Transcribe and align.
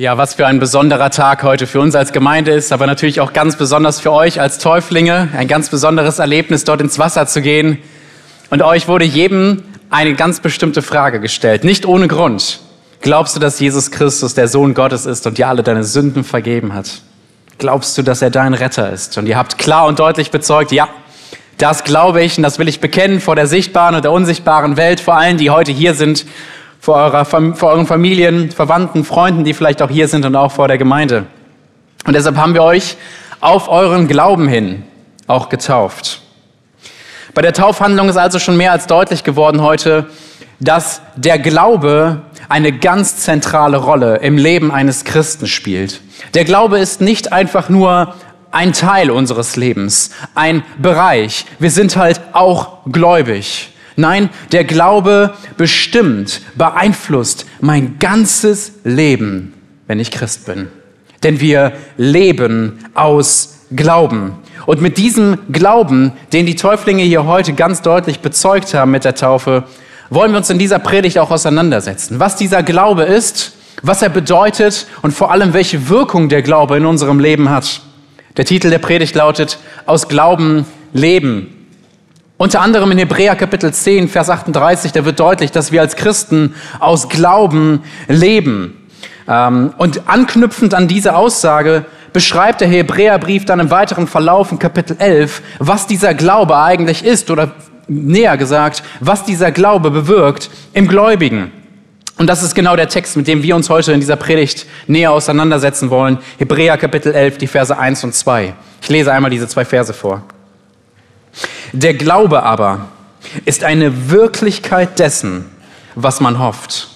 Ja, 0.00 0.16
was 0.16 0.32
für 0.32 0.46
ein 0.46 0.60
besonderer 0.60 1.10
Tag 1.10 1.42
heute 1.42 1.66
für 1.66 1.78
uns 1.78 1.94
als 1.94 2.12
Gemeinde 2.12 2.52
ist, 2.52 2.72
aber 2.72 2.86
natürlich 2.86 3.20
auch 3.20 3.34
ganz 3.34 3.56
besonders 3.56 4.00
für 4.00 4.12
euch 4.12 4.40
als 4.40 4.56
Täuflinge. 4.56 5.28
Ein 5.36 5.46
ganz 5.46 5.68
besonderes 5.68 6.18
Erlebnis, 6.18 6.64
dort 6.64 6.80
ins 6.80 6.98
Wasser 6.98 7.26
zu 7.26 7.42
gehen. 7.42 7.76
Und 8.48 8.62
euch 8.62 8.88
wurde 8.88 9.04
jedem 9.04 9.62
eine 9.90 10.14
ganz 10.14 10.40
bestimmte 10.40 10.80
Frage 10.80 11.20
gestellt, 11.20 11.64
nicht 11.64 11.84
ohne 11.84 12.08
Grund. 12.08 12.60
Glaubst 13.02 13.36
du, 13.36 13.40
dass 13.40 13.60
Jesus 13.60 13.90
Christus 13.90 14.32
der 14.32 14.48
Sohn 14.48 14.72
Gottes 14.72 15.04
ist 15.04 15.26
und 15.26 15.36
dir 15.36 15.48
alle 15.48 15.62
deine 15.62 15.84
Sünden 15.84 16.24
vergeben 16.24 16.72
hat? 16.72 17.02
Glaubst 17.58 17.98
du, 17.98 18.02
dass 18.02 18.22
er 18.22 18.30
dein 18.30 18.54
Retter 18.54 18.90
ist? 18.90 19.18
Und 19.18 19.26
ihr 19.26 19.36
habt 19.36 19.58
klar 19.58 19.84
und 19.84 19.98
deutlich 19.98 20.30
bezeugt, 20.30 20.72
ja, 20.72 20.88
das 21.58 21.84
glaube 21.84 22.22
ich 22.22 22.38
und 22.38 22.42
das 22.42 22.58
will 22.58 22.68
ich 22.68 22.80
bekennen 22.80 23.20
vor 23.20 23.36
der 23.36 23.46
sichtbaren 23.46 23.94
und 23.94 24.02
der 24.02 24.12
unsichtbaren 24.12 24.78
Welt, 24.78 24.98
vor 24.98 25.18
allen, 25.18 25.36
die 25.36 25.50
heute 25.50 25.72
hier 25.72 25.92
sind 25.92 26.24
vor, 26.80 26.96
eurer, 26.96 27.24
vor 27.24 27.70
euren 27.70 27.86
Familien, 27.86 28.50
Verwandten, 28.50 29.04
Freunden, 29.04 29.44
die 29.44 29.54
vielleicht 29.54 29.82
auch 29.82 29.90
hier 29.90 30.08
sind 30.08 30.24
und 30.24 30.34
auch 30.34 30.50
vor 30.50 30.66
der 30.66 30.78
Gemeinde. 30.78 31.26
Und 32.06 32.14
deshalb 32.14 32.36
haben 32.36 32.54
wir 32.54 32.62
euch 32.62 32.96
auf 33.40 33.68
euren 33.68 34.08
Glauben 34.08 34.48
hin 34.48 34.82
auch 35.26 35.48
getauft. 35.48 36.20
Bei 37.34 37.42
der 37.42 37.52
Taufhandlung 37.52 38.08
ist 38.08 38.16
also 38.16 38.38
schon 38.38 38.56
mehr 38.56 38.72
als 38.72 38.86
deutlich 38.86 39.22
geworden 39.22 39.62
heute, 39.62 40.06
dass 40.58 41.00
der 41.16 41.38
Glaube 41.38 42.22
eine 42.48 42.72
ganz 42.72 43.18
zentrale 43.18 43.76
Rolle 43.76 44.16
im 44.16 44.36
Leben 44.36 44.72
eines 44.72 45.04
Christen 45.04 45.46
spielt. 45.46 46.00
Der 46.34 46.44
Glaube 46.44 46.78
ist 46.78 47.00
nicht 47.00 47.32
einfach 47.32 47.68
nur 47.68 48.14
ein 48.50 48.72
Teil 48.72 49.10
unseres 49.10 49.56
Lebens, 49.56 50.10
ein 50.34 50.64
Bereich. 50.78 51.46
Wir 51.58 51.70
sind 51.70 51.96
halt 51.96 52.20
auch 52.32 52.78
gläubig. 52.90 53.72
Nein, 53.96 54.30
der 54.52 54.64
Glaube 54.64 55.34
bestimmt, 55.56 56.42
beeinflusst 56.54 57.46
mein 57.60 57.98
ganzes 57.98 58.72
Leben, 58.84 59.54
wenn 59.86 60.00
ich 60.00 60.10
Christ 60.10 60.46
bin. 60.46 60.68
Denn 61.22 61.40
wir 61.40 61.72
leben 61.96 62.78
aus 62.94 63.66
Glauben. 63.74 64.38
Und 64.66 64.80
mit 64.80 64.98
diesem 64.98 65.38
Glauben, 65.50 66.12
den 66.32 66.46
die 66.46 66.56
Täuflinge 66.56 67.02
hier 67.02 67.26
heute 67.26 67.52
ganz 67.52 67.82
deutlich 67.82 68.20
bezeugt 68.20 68.74
haben 68.74 68.90
mit 68.90 69.04
der 69.04 69.14
Taufe, 69.14 69.64
wollen 70.10 70.32
wir 70.32 70.38
uns 70.38 70.50
in 70.50 70.58
dieser 70.58 70.78
Predigt 70.78 71.18
auch 71.18 71.30
auseinandersetzen. 71.30 72.18
Was 72.20 72.36
dieser 72.36 72.62
Glaube 72.62 73.04
ist, 73.04 73.52
was 73.82 74.02
er 74.02 74.08
bedeutet 74.08 74.86
und 75.02 75.12
vor 75.12 75.30
allem 75.30 75.52
welche 75.52 75.88
Wirkung 75.88 76.28
der 76.28 76.42
Glaube 76.42 76.76
in 76.76 76.86
unserem 76.86 77.20
Leben 77.20 77.48
hat. 77.48 77.80
Der 78.36 78.44
Titel 78.44 78.70
der 78.70 78.78
Predigt 78.78 79.14
lautet 79.14 79.58
Aus 79.86 80.08
Glauben 80.08 80.66
leben. 80.92 81.59
Unter 82.40 82.62
anderem 82.62 82.90
in 82.90 82.96
Hebräer 82.96 83.36
Kapitel 83.36 83.70
10, 83.70 84.08
Vers 84.08 84.30
38, 84.30 84.92
da 84.92 85.04
wird 85.04 85.20
deutlich, 85.20 85.52
dass 85.52 85.72
wir 85.72 85.82
als 85.82 85.94
Christen 85.94 86.54
aus 86.78 87.10
Glauben 87.10 87.82
leben. 88.08 88.88
Ähm, 89.28 89.74
und 89.76 90.08
anknüpfend 90.08 90.72
an 90.72 90.88
diese 90.88 91.16
Aussage 91.16 91.84
beschreibt 92.14 92.62
der 92.62 92.68
Hebräerbrief 92.68 93.44
dann 93.44 93.60
im 93.60 93.70
weiteren 93.70 94.06
Verlauf 94.06 94.52
in 94.52 94.58
Kapitel 94.58 94.96
11, 94.98 95.42
was 95.58 95.86
dieser 95.86 96.14
Glaube 96.14 96.56
eigentlich 96.56 97.04
ist 97.04 97.30
oder 97.30 97.52
näher 97.88 98.38
gesagt, 98.38 98.84
was 99.00 99.24
dieser 99.24 99.52
Glaube 99.52 99.90
bewirkt 99.90 100.48
im 100.72 100.88
Gläubigen. 100.88 101.52
Und 102.16 102.26
das 102.26 102.42
ist 102.42 102.54
genau 102.54 102.74
der 102.74 102.88
Text, 102.88 103.18
mit 103.18 103.28
dem 103.28 103.42
wir 103.42 103.54
uns 103.54 103.68
heute 103.68 103.92
in 103.92 104.00
dieser 104.00 104.16
Predigt 104.16 104.64
näher 104.86 105.12
auseinandersetzen 105.12 105.90
wollen. 105.90 106.16
Hebräer 106.38 106.78
Kapitel 106.78 107.12
11, 107.14 107.36
die 107.36 107.48
Verse 107.48 107.78
1 107.78 108.02
und 108.04 108.14
2. 108.14 108.54
Ich 108.80 108.88
lese 108.88 109.12
einmal 109.12 109.30
diese 109.30 109.46
zwei 109.46 109.66
Verse 109.66 109.92
vor. 109.92 110.22
Der 111.72 111.94
Glaube 111.94 112.42
aber 112.42 112.88
ist 113.44 113.64
eine 113.64 114.10
Wirklichkeit 114.10 114.98
dessen, 114.98 115.46
was 115.94 116.20
man 116.20 116.38
hofft. 116.38 116.88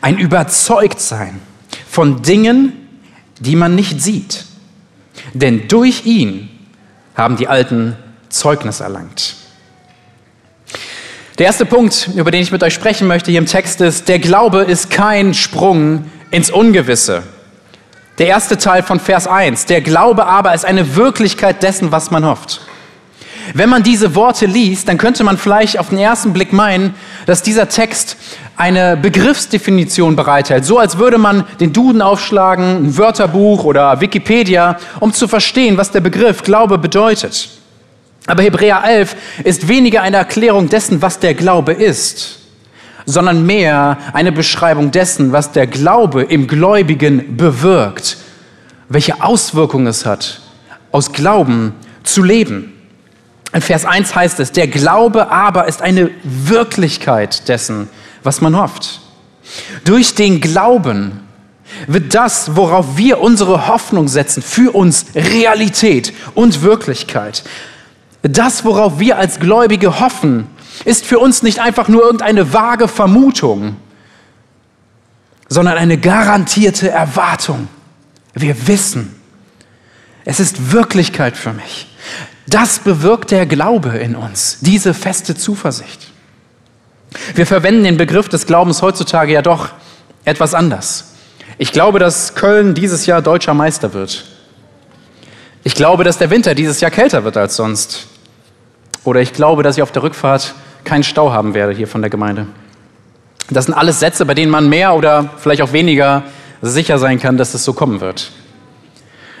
Ein 0.00 0.18
Überzeugtsein 0.18 1.40
von 1.88 2.22
Dingen, 2.22 2.88
die 3.40 3.56
man 3.56 3.74
nicht 3.74 4.00
sieht. 4.00 4.44
Denn 5.34 5.68
durch 5.68 6.06
ihn 6.06 6.48
haben 7.14 7.36
die 7.36 7.48
Alten 7.48 7.96
Zeugnis 8.28 8.80
erlangt. 8.80 9.36
Der 11.38 11.46
erste 11.46 11.66
Punkt, 11.66 12.10
über 12.14 12.30
den 12.30 12.42
ich 12.42 12.52
mit 12.52 12.62
euch 12.62 12.74
sprechen 12.74 13.06
möchte 13.06 13.30
hier 13.30 13.40
im 13.40 13.46
Text 13.46 13.80
ist, 13.80 14.08
der 14.08 14.18
Glaube 14.18 14.62
ist 14.62 14.90
kein 14.90 15.34
Sprung 15.34 16.10
ins 16.30 16.50
Ungewisse. 16.50 17.22
Der 18.18 18.26
erste 18.26 18.58
Teil 18.58 18.82
von 18.82 19.00
Vers 19.00 19.26
1, 19.26 19.66
der 19.66 19.80
Glaube 19.80 20.26
aber 20.26 20.54
ist 20.54 20.64
eine 20.64 20.96
Wirklichkeit 20.96 21.62
dessen, 21.62 21.90
was 21.90 22.10
man 22.10 22.24
hofft. 22.24 22.60
Wenn 23.54 23.68
man 23.68 23.82
diese 23.82 24.14
Worte 24.14 24.46
liest, 24.46 24.88
dann 24.88 24.98
könnte 24.98 25.24
man 25.24 25.36
vielleicht 25.36 25.78
auf 25.78 25.88
den 25.88 25.98
ersten 25.98 26.32
Blick 26.32 26.52
meinen, 26.52 26.94
dass 27.26 27.42
dieser 27.42 27.68
Text 27.68 28.16
eine 28.56 28.96
Begriffsdefinition 28.96 30.16
bereithält. 30.16 30.64
So 30.64 30.78
als 30.78 30.98
würde 30.98 31.18
man 31.18 31.44
den 31.60 31.72
Duden 31.72 32.02
aufschlagen, 32.02 32.86
ein 32.86 32.98
Wörterbuch 32.98 33.64
oder 33.64 34.00
Wikipedia, 34.00 34.78
um 35.00 35.12
zu 35.12 35.28
verstehen, 35.28 35.76
was 35.76 35.90
der 35.90 36.00
Begriff 36.00 36.42
Glaube 36.42 36.78
bedeutet. 36.78 37.48
Aber 38.26 38.42
Hebräer 38.42 38.82
11 38.84 39.16
ist 39.44 39.68
weniger 39.68 40.02
eine 40.02 40.18
Erklärung 40.18 40.68
dessen, 40.68 41.02
was 41.02 41.18
der 41.18 41.34
Glaube 41.34 41.72
ist, 41.72 42.38
sondern 43.04 43.44
mehr 43.44 43.98
eine 44.12 44.30
Beschreibung 44.30 44.92
dessen, 44.92 45.32
was 45.32 45.50
der 45.52 45.66
Glaube 45.66 46.22
im 46.22 46.46
Gläubigen 46.46 47.36
bewirkt, 47.36 48.16
welche 48.88 49.22
Auswirkungen 49.22 49.88
es 49.88 50.06
hat, 50.06 50.40
aus 50.92 51.12
Glauben 51.12 51.74
zu 52.04 52.22
leben. 52.22 52.71
In 53.52 53.60
Vers 53.60 53.84
1 53.84 54.14
heißt 54.14 54.40
es, 54.40 54.52
der 54.52 54.66
Glaube 54.66 55.30
aber 55.30 55.68
ist 55.68 55.82
eine 55.82 56.10
Wirklichkeit 56.24 57.48
dessen, 57.48 57.88
was 58.22 58.40
man 58.40 58.56
hofft. 58.56 59.00
Durch 59.84 60.14
den 60.14 60.40
Glauben 60.40 61.20
wird 61.86 62.14
das, 62.14 62.56
worauf 62.56 62.96
wir 62.96 63.20
unsere 63.20 63.66
Hoffnung 63.68 64.08
setzen, 64.08 64.42
für 64.42 64.74
uns 64.74 65.06
Realität 65.14 66.12
und 66.34 66.62
Wirklichkeit. 66.62 67.44
Das, 68.22 68.64
worauf 68.64 68.98
wir 68.98 69.18
als 69.18 69.40
Gläubige 69.40 70.00
hoffen, 70.00 70.46
ist 70.84 71.04
für 71.04 71.18
uns 71.18 71.42
nicht 71.42 71.60
einfach 71.60 71.88
nur 71.88 72.02
irgendeine 72.02 72.52
vage 72.52 72.88
Vermutung, 72.88 73.76
sondern 75.48 75.76
eine 75.76 75.98
garantierte 75.98 76.90
Erwartung. 76.90 77.68
Wir 78.34 78.66
wissen, 78.66 79.14
es 80.24 80.40
ist 80.40 80.72
Wirklichkeit 80.72 81.36
für 81.36 81.52
mich. 81.52 81.88
Das 82.46 82.80
bewirkt 82.80 83.30
der 83.30 83.46
Glaube 83.46 83.90
in 83.98 84.16
uns, 84.16 84.58
diese 84.60 84.94
feste 84.94 85.36
Zuversicht. 85.36 86.10
Wir 87.34 87.46
verwenden 87.46 87.84
den 87.84 87.96
Begriff 87.96 88.28
des 88.28 88.46
Glaubens 88.46 88.82
heutzutage 88.82 89.32
ja 89.32 89.42
doch 89.42 89.70
etwas 90.24 90.54
anders. 90.54 91.12
Ich 91.58 91.72
glaube, 91.72 91.98
dass 91.98 92.34
Köln 92.34 92.74
dieses 92.74 93.06
Jahr 93.06 93.22
deutscher 93.22 93.54
Meister 93.54 93.92
wird. 93.92 94.24
Ich 95.64 95.74
glaube, 95.74 96.04
dass 96.04 96.18
der 96.18 96.30
Winter 96.30 96.54
dieses 96.54 96.80
Jahr 96.80 96.90
kälter 96.90 97.24
wird 97.24 97.36
als 97.36 97.56
sonst. 97.56 98.06
Oder 99.04 99.20
ich 99.20 99.32
glaube, 99.32 99.62
dass 99.62 99.76
ich 99.76 99.82
auf 99.82 99.92
der 99.92 100.02
Rückfahrt 100.02 100.54
keinen 100.84 101.04
Stau 101.04 101.32
haben 101.32 101.54
werde 101.54 101.72
hier 101.72 101.86
von 101.86 102.00
der 102.00 102.10
Gemeinde. 102.10 102.46
Das 103.50 103.66
sind 103.66 103.74
alles 103.74 104.00
Sätze, 104.00 104.24
bei 104.24 104.34
denen 104.34 104.50
man 104.50 104.68
mehr 104.68 104.94
oder 104.94 105.30
vielleicht 105.38 105.62
auch 105.62 105.72
weniger 105.72 106.24
sicher 106.62 106.98
sein 106.98 107.20
kann, 107.20 107.36
dass 107.36 107.54
es 107.54 107.64
so 107.64 107.72
kommen 107.72 108.00
wird. 108.00 108.30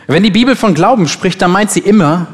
Wenn 0.06 0.22
die 0.22 0.30
Bibel 0.30 0.56
von 0.56 0.74
Glauben 0.74 1.08
spricht, 1.08 1.40
dann 1.40 1.52
meint 1.52 1.70
sie 1.70 1.80
immer, 1.80 2.26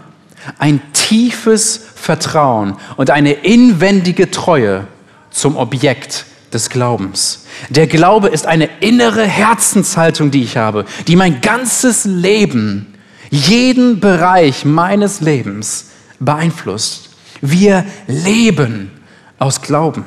ein 0.59 0.81
tiefes 0.93 1.81
Vertrauen 1.95 2.77
und 2.97 3.11
eine 3.11 3.33
inwendige 3.33 4.31
Treue 4.31 4.87
zum 5.31 5.57
Objekt 5.57 6.27
des 6.53 6.71
Glaubens. 6.71 7.47
Der 7.69 7.87
Glaube 7.87 8.29
ist 8.29 8.47
eine 8.47 8.69
innere 8.81 9.25
Herzenshaltung, 9.25 10.31
die 10.31 10.43
ich 10.43 10.57
habe, 10.57 10.85
die 11.07 11.17
mein 11.17 11.41
ganzes 11.41 12.05
Leben, 12.05 12.95
jeden 13.31 14.01
Bereich 14.01 14.65
meines 14.65 15.21
Lebens 15.21 15.91
beeinflusst. 16.19 17.11
Wir 17.41 17.85
leben 18.07 18.91
aus 19.39 19.61
Glauben. 19.61 20.05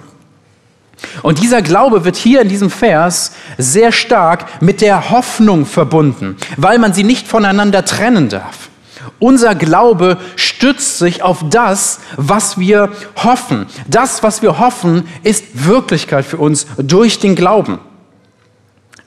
Und 1.24 1.42
dieser 1.42 1.62
Glaube 1.62 2.06
wird 2.06 2.16
hier 2.16 2.42
in 2.42 2.50
diesem 2.50 2.70
Vers 2.70 3.34
sehr 3.58 3.92
stark 3.92 4.62
mit 4.62 4.82
der 4.82 5.10
Hoffnung 5.10 5.66
verbunden, 5.66 6.38
weil 6.58 6.78
man 6.78 6.94
sie 6.94 7.04
nicht 7.04 7.28
voneinander 7.28 7.86
trennen 7.86 8.30
darf. 8.30 8.71
Unser 9.20 9.56
Glaube 9.56 10.18
stützt 10.36 10.98
sich 11.00 11.24
auf 11.24 11.44
das, 11.50 12.00
was 12.18 12.58
wir 12.58 12.90
hoffen. 13.24 13.68
Das, 13.88 14.24
was 14.24 14.42
wir 14.42 14.60
hoffen, 14.60 15.08
ist 15.24 15.66
Wirklichkeit 15.66 16.26
für 16.26 16.38
uns 16.38 16.68
durch 16.78 17.20
den 17.20 17.36
Glauben. 17.36 17.80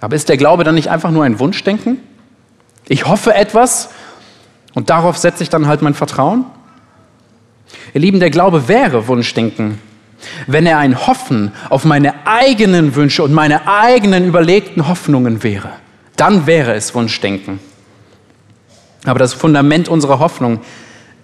Aber 0.01 0.17
ist 0.17 0.29
der 0.29 0.37
Glaube 0.37 0.65
dann 0.65 0.75
nicht 0.75 0.91
einfach 0.91 1.11
nur 1.11 1.25
ein 1.25 1.39
Wunschdenken? 1.39 1.99
Ich 2.89 3.07
hoffe 3.07 3.35
etwas 3.35 3.89
und 4.75 4.91
darauf 4.91 5.17
setze 5.17 5.43
ich 5.43 5.49
dann 5.49 5.67
halt 5.67 5.83
mein 5.83 5.95
Vertrauen? 5.95 6.45
Ihr 7.95 8.01
Lieben, 8.01 8.21
der 8.21 8.31
Glaube 8.31 8.69
wäre 8.69 9.09
Wunschdenken, 9.09 9.79
wenn 10.47 10.67
er 10.67 10.79
ein 10.79 11.07
Hoffen 11.07 11.53
auf 11.71 11.85
meine 11.85 12.27
eigenen 12.27 12.95
Wünsche 12.95 13.23
und 13.23 13.33
meine 13.33 13.67
eigenen 13.67 14.27
überlegten 14.27 14.89
Hoffnungen 14.89 15.43
wäre. 15.43 15.71
Dann 16.17 16.47
wäre 16.47 16.75
es 16.75 16.95
Wunschdenken. 16.95 17.61
Aber 19.05 19.19
das 19.19 19.35
Fundament 19.35 19.89
unserer 19.89 20.19
Hoffnung 20.19 20.61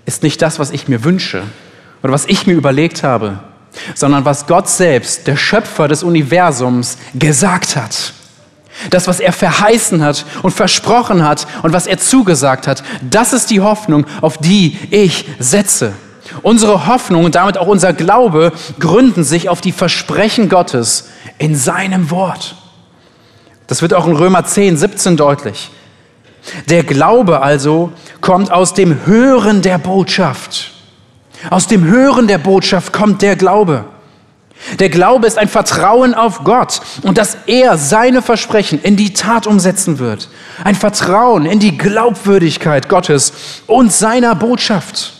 ist 0.06 0.22
nicht 0.22 0.42
das, 0.42 0.58
was 0.58 0.70
ich 0.70 0.88
mir 0.88 1.04
wünsche 1.04 1.42
oder 2.02 2.12
was 2.12 2.26
ich 2.26 2.46
mir 2.46 2.54
überlegt 2.54 3.02
habe, 3.02 3.40
sondern 3.94 4.24
was 4.24 4.46
Gott 4.46 4.68
selbst, 4.68 5.26
der 5.26 5.36
Schöpfer 5.36 5.88
des 5.88 6.02
Universums, 6.02 6.98
gesagt 7.14 7.76
hat. 7.76 8.14
Das, 8.90 9.06
was 9.06 9.20
er 9.20 9.32
verheißen 9.32 10.02
hat 10.02 10.24
und 10.42 10.52
versprochen 10.52 11.24
hat 11.24 11.46
und 11.62 11.72
was 11.72 11.86
er 11.86 11.98
zugesagt 11.98 12.66
hat, 12.66 12.82
das 13.02 13.32
ist 13.32 13.50
die 13.50 13.60
Hoffnung, 13.60 14.06
auf 14.20 14.38
die 14.38 14.78
ich 14.90 15.26
setze. 15.38 15.92
Unsere 16.42 16.86
Hoffnung 16.86 17.24
und 17.24 17.34
damit 17.34 17.58
auch 17.58 17.66
unser 17.66 17.92
Glaube 17.92 18.52
gründen 18.78 19.24
sich 19.24 19.48
auf 19.48 19.60
die 19.60 19.72
Versprechen 19.72 20.48
Gottes 20.48 21.08
in 21.38 21.56
seinem 21.56 22.10
Wort. 22.10 22.56
Das 23.66 23.82
wird 23.82 23.94
auch 23.94 24.06
in 24.06 24.16
Römer 24.16 24.44
10, 24.44 24.76
17 24.76 25.16
deutlich. 25.16 25.70
Der 26.68 26.84
Glaube 26.84 27.42
also 27.42 27.92
kommt 28.20 28.50
aus 28.50 28.74
dem 28.74 29.06
Hören 29.06 29.62
der 29.62 29.78
Botschaft. 29.78 30.72
Aus 31.48 31.66
dem 31.66 31.84
Hören 31.84 32.26
der 32.26 32.38
Botschaft 32.38 32.92
kommt 32.92 33.22
der 33.22 33.36
Glaube. 33.36 33.84
Der 34.78 34.90
Glaube 34.90 35.26
ist 35.26 35.38
ein 35.38 35.48
Vertrauen 35.48 36.14
auf 36.14 36.44
Gott 36.44 36.82
und 37.02 37.16
dass 37.16 37.38
er 37.46 37.78
seine 37.78 38.20
Versprechen 38.20 38.80
in 38.82 38.96
die 38.96 39.14
Tat 39.14 39.46
umsetzen 39.46 39.98
wird. 39.98 40.28
Ein 40.64 40.74
Vertrauen 40.74 41.46
in 41.46 41.58
die 41.60 41.78
Glaubwürdigkeit 41.78 42.88
Gottes 42.88 43.32
und 43.66 43.90
seiner 43.90 44.34
Botschaft. 44.34 45.14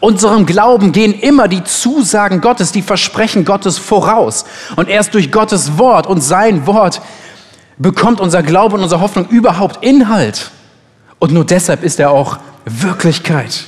Unserem 0.00 0.46
Glauben 0.46 0.92
gehen 0.92 1.12
immer 1.12 1.48
die 1.48 1.64
Zusagen 1.64 2.40
Gottes, 2.40 2.72
die 2.72 2.82
Versprechen 2.82 3.44
Gottes 3.44 3.78
voraus. 3.78 4.44
Und 4.76 4.88
erst 4.88 5.14
durch 5.14 5.32
Gottes 5.32 5.78
Wort 5.78 6.06
und 6.06 6.20
sein 6.20 6.66
Wort 6.66 7.00
bekommt 7.78 8.20
unser 8.20 8.42
Glaube 8.42 8.76
und 8.76 8.82
unsere 8.82 9.00
Hoffnung 9.00 9.28
überhaupt 9.28 9.84
Inhalt. 9.84 10.50
Und 11.18 11.32
nur 11.32 11.44
deshalb 11.44 11.82
ist 11.82 12.00
er 12.00 12.10
auch 12.10 12.38
Wirklichkeit. 12.64 13.64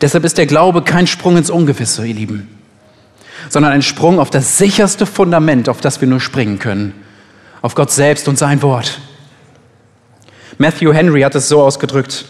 Deshalb 0.00 0.24
ist 0.24 0.38
der 0.38 0.46
Glaube 0.46 0.82
kein 0.82 1.06
Sprung 1.06 1.36
ins 1.36 1.50
Ungewisse, 1.50 2.06
ihr 2.06 2.14
Lieben 2.14 2.58
sondern 3.48 3.72
ein 3.72 3.82
Sprung 3.82 4.18
auf 4.18 4.30
das 4.30 4.58
sicherste 4.58 5.06
Fundament, 5.06 5.68
auf 5.68 5.80
das 5.80 6.00
wir 6.00 6.08
nur 6.08 6.20
springen 6.20 6.58
können, 6.58 6.94
auf 7.62 7.74
Gott 7.74 7.90
selbst 7.90 8.28
und 8.28 8.38
sein 8.38 8.62
Wort. 8.62 9.00
Matthew 10.58 10.92
Henry 10.92 11.22
hat 11.22 11.34
es 11.34 11.48
so 11.48 11.62
ausgedrückt, 11.62 12.24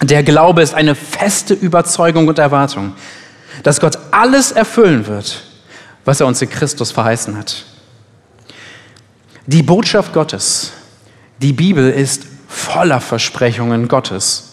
der 0.00 0.22
Glaube 0.22 0.62
ist 0.62 0.74
eine 0.74 0.94
feste 0.94 1.54
Überzeugung 1.54 2.26
und 2.26 2.38
Erwartung, 2.38 2.94
dass 3.62 3.80
Gott 3.80 3.98
alles 4.10 4.50
erfüllen 4.50 5.06
wird, 5.06 5.42
was 6.04 6.20
er 6.20 6.26
uns 6.26 6.42
in 6.42 6.50
Christus 6.50 6.90
verheißen 6.90 7.36
hat. 7.36 7.64
Die 9.46 9.62
Botschaft 9.62 10.12
Gottes, 10.12 10.72
die 11.40 11.52
Bibel 11.52 11.90
ist 11.90 12.26
voller 12.46 13.00
Versprechungen 13.00 13.88
Gottes. 13.88 14.50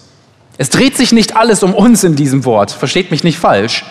Es 0.57 0.69
dreht 0.69 0.97
sich 0.97 1.11
nicht 1.11 1.37
alles 1.37 1.61
um 1.61 1.75
uns 1.75 2.03
in 2.03 2.15
diesem 2.15 2.43
Wort, 2.43 2.71
versteht 2.71 3.11
mich 3.11 3.23
nicht 3.23 3.37
falsch. 3.37 3.85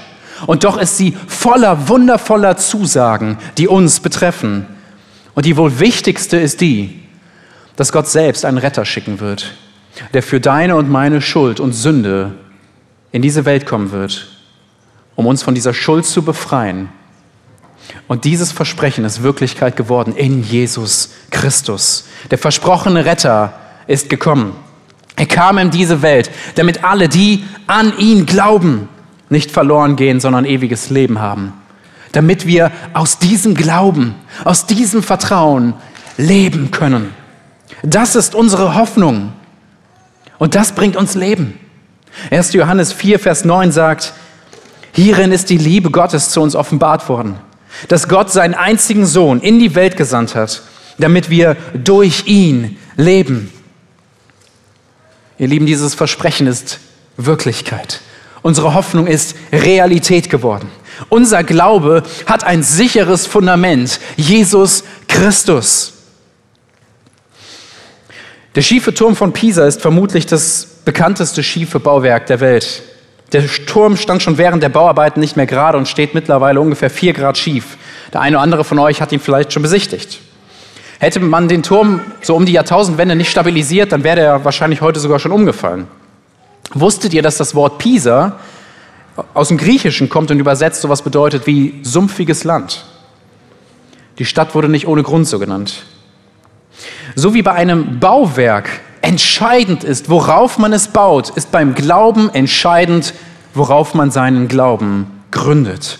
Und 0.47 0.65
doch 0.65 0.77
ist 0.77 0.97
sie 0.97 1.17
voller 1.27 1.89
wundervoller 1.89 2.57
Zusagen, 2.57 3.39
die 3.59 3.69
uns 3.69 4.01
betreffen. 4.01 4.67
Und 5.35 5.47
die 5.47 5.57
wohl 5.57 5.79
wichtigste 5.79 6.37
ist 6.37 6.61
die, 6.61 7.01
dass 7.77 7.93
Gott 7.93 8.09
selbst 8.09 8.45
einen 8.45 8.59
Retter 8.59 8.85
schicken 8.85 9.21
wird, 9.21 9.55
der 10.15 10.23
für 10.23 10.41
deine 10.41 10.77
und 10.77 10.91
meine 10.91 11.21
Schuld 11.21 11.61
und 11.61 11.73
Sünde 11.73 12.35
in 13.13 13.23
diese 13.23 13.45
Welt 13.45 13.67
kommen 13.67 13.93
wird, 13.93 14.29
um 15.15 15.27
uns 15.27 15.45
von 15.45 15.55
dieser 15.55 15.75
Schuld 15.75 16.07
zu 16.07 16.23
befreien. 16.23 16.89
Und 18.07 18.25
dieses 18.25 18.53
Versprechen 18.53 19.05
ist 19.05 19.23
Wirklichkeit 19.23 19.77
geworden 19.77 20.15
in 20.15 20.43
Jesus 20.43 21.11
Christus. 21.31 22.05
Der 22.31 22.39
versprochene 22.39 23.05
Retter 23.05 23.53
ist 23.87 24.09
gekommen. 24.11 24.55
Er 25.17 25.27
kam 25.27 25.59
in 25.59 25.71
diese 25.71 26.03
Welt, 26.03 26.31
damit 26.55 26.85
alle, 26.85 27.09
die 27.09 27.45
an 27.67 27.97
ihn 27.99 28.25
glauben, 28.25 28.89
nicht 29.31 29.51
verloren 29.51 29.97
gehen, 29.97 30.21
sondern 30.21 30.45
ewiges 30.45 30.91
Leben 30.91 31.21
haben. 31.21 31.53
Damit 32.13 32.47
wir 32.47 32.71
aus 32.95 33.19
diesem 33.19 33.55
Glauben, 33.55 34.15
aus 34.45 34.67
diesem 34.67 35.03
Vertrauen 35.03 35.75
leben 36.17 36.71
können. 36.71 37.13
Das 37.83 38.17
ist 38.17 38.35
unsere 38.35 38.75
Hoffnung. 38.75 39.33
Und 40.39 40.55
das 40.55 40.73
bringt 40.73 40.97
uns 40.97 41.15
Leben. 41.15 41.59
1. 42.31 42.53
Johannes 42.53 42.93
4, 42.93 43.19
Vers 43.19 43.45
9 43.45 43.73
sagt, 43.73 44.13
hierin 44.93 45.33
ist 45.33 45.51
die 45.51 45.59
Liebe 45.59 45.91
Gottes 45.91 46.31
zu 46.31 46.41
uns 46.41 46.55
offenbart 46.55 47.09
worden, 47.09 47.37
dass 47.87 48.09
Gott 48.09 48.33
seinen 48.33 48.55
einzigen 48.55 49.07
Sohn 49.07 49.41
in 49.41 49.59
die 49.59 49.75
Welt 49.75 49.97
gesandt 49.97 50.35
hat, 50.35 50.63
damit 50.99 51.31
wir 51.31 51.57
durch 51.75 52.27
ihn 52.27 52.77
leben. 52.97 53.53
Ihr 55.39 55.47
Lieben, 55.47 55.67
dieses 55.67 55.95
Versprechen 55.95 56.49
ist 56.49 56.81
Wirklichkeit. 57.17 58.01
Unsere 58.43 58.75
Hoffnung 58.75 59.07
ist 59.07 59.37
Realität 59.53 60.31
geworden. 60.31 60.69
Unser 61.09 61.45
Glaube 61.45 62.03
hat 62.27 62.45
ein 62.45 62.63
sicheres 62.63 63.27
Fundament, 63.27 64.01
Jesus 64.17 64.83
Christus. 65.07 65.93
Der 68.55 68.63
schiefe 68.63 68.93
Turm 68.93 69.15
von 69.15 69.33
Pisa 69.33 69.67
ist 69.67 69.81
vermutlich 69.81 70.27
das 70.27 70.67
bekannteste 70.85 71.45
schiefe 71.45 71.79
Bauwerk 71.79 72.27
der 72.27 72.41
Welt. 72.41 72.83
Der 73.33 73.47
Turm 73.47 73.97
stand 73.97 74.23
schon 74.23 74.39
während 74.39 74.63
der 74.63 74.71
Bauarbeiten 74.71 75.21
nicht 75.21 75.37
mehr 75.37 75.47
gerade 75.47 75.77
und 75.77 75.87
steht 75.87 76.15
mittlerweile 76.15 76.61
ungefähr 76.61 76.89
vier 76.89 77.13
Grad 77.13 77.37
schief. 77.37 77.77
Der 78.13 78.23
eine 78.23 78.37
oder 78.37 78.43
andere 78.43 78.65
von 78.65 78.79
euch 78.79 79.03
hat 79.03 79.13
ihn 79.13 79.21
vielleicht 79.21 79.53
schon 79.53 79.63
besichtigt. 79.63 80.21
Hätte 80.99 81.21
man 81.21 81.47
den 81.47 81.63
Turm 81.63 82.01
so 82.23 82.35
um 82.35 82.47
die 82.47 82.53
Jahrtausendwende 82.53 83.15
nicht 83.15 83.31
stabilisiert, 83.31 83.93
dann 83.93 84.03
wäre 84.03 84.21
er 84.21 84.45
wahrscheinlich 84.45 84.81
heute 84.81 84.99
sogar 84.99 85.19
schon 85.19 85.33
umgefallen. 85.33 85.87
Wusstet 86.73 87.13
ihr, 87.15 87.23
dass 87.23 87.37
das 87.37 87.55
Wort 87.55 87.79
Pisa 87.79 88.39
aus 89.35 89.49
dem 89.49 89.59
Griechischen 89.59 90.09
kommt 90.09 90.31
und 90.31 90.39
übersetzt 90.39 90.81
sowas 90.81 91.03
bedeutet 91.03 91.47
wie 91.47 91.81
sumpfiges 91.83 92.45
Land? 92.45 92.85
Die 94.19 94.25
Stadt 94.25 94.55
wurde 94.55 94.69
nicht 94.69 94.89
ohne 94.89 95.03
Grund 95.03 95.29
so 95.29 95.39
genannt. 95.39 95.85
So 97.15 97.35
wie 97.35 97.43
bei 97.43 97.53
einem 97.53 98.01
Bauwerk 98.01 98.69
entscheidend 99.03 99.85
ist, 99.85 100.11
worauf 100.11 100.59
man 100.59 100.73
es 100.73 100.89
baut, 100.89 101.31
ist 101.31 101.51
beim 101.51 101.75
Glauben 101.75 102.31
entscheidend, 102.35 103.15
worauf 103.55 103.95
man 103.95 104.11
seinen 104.11 104.49
Glauben 104.49 105.23
gründet. 105.31 105.99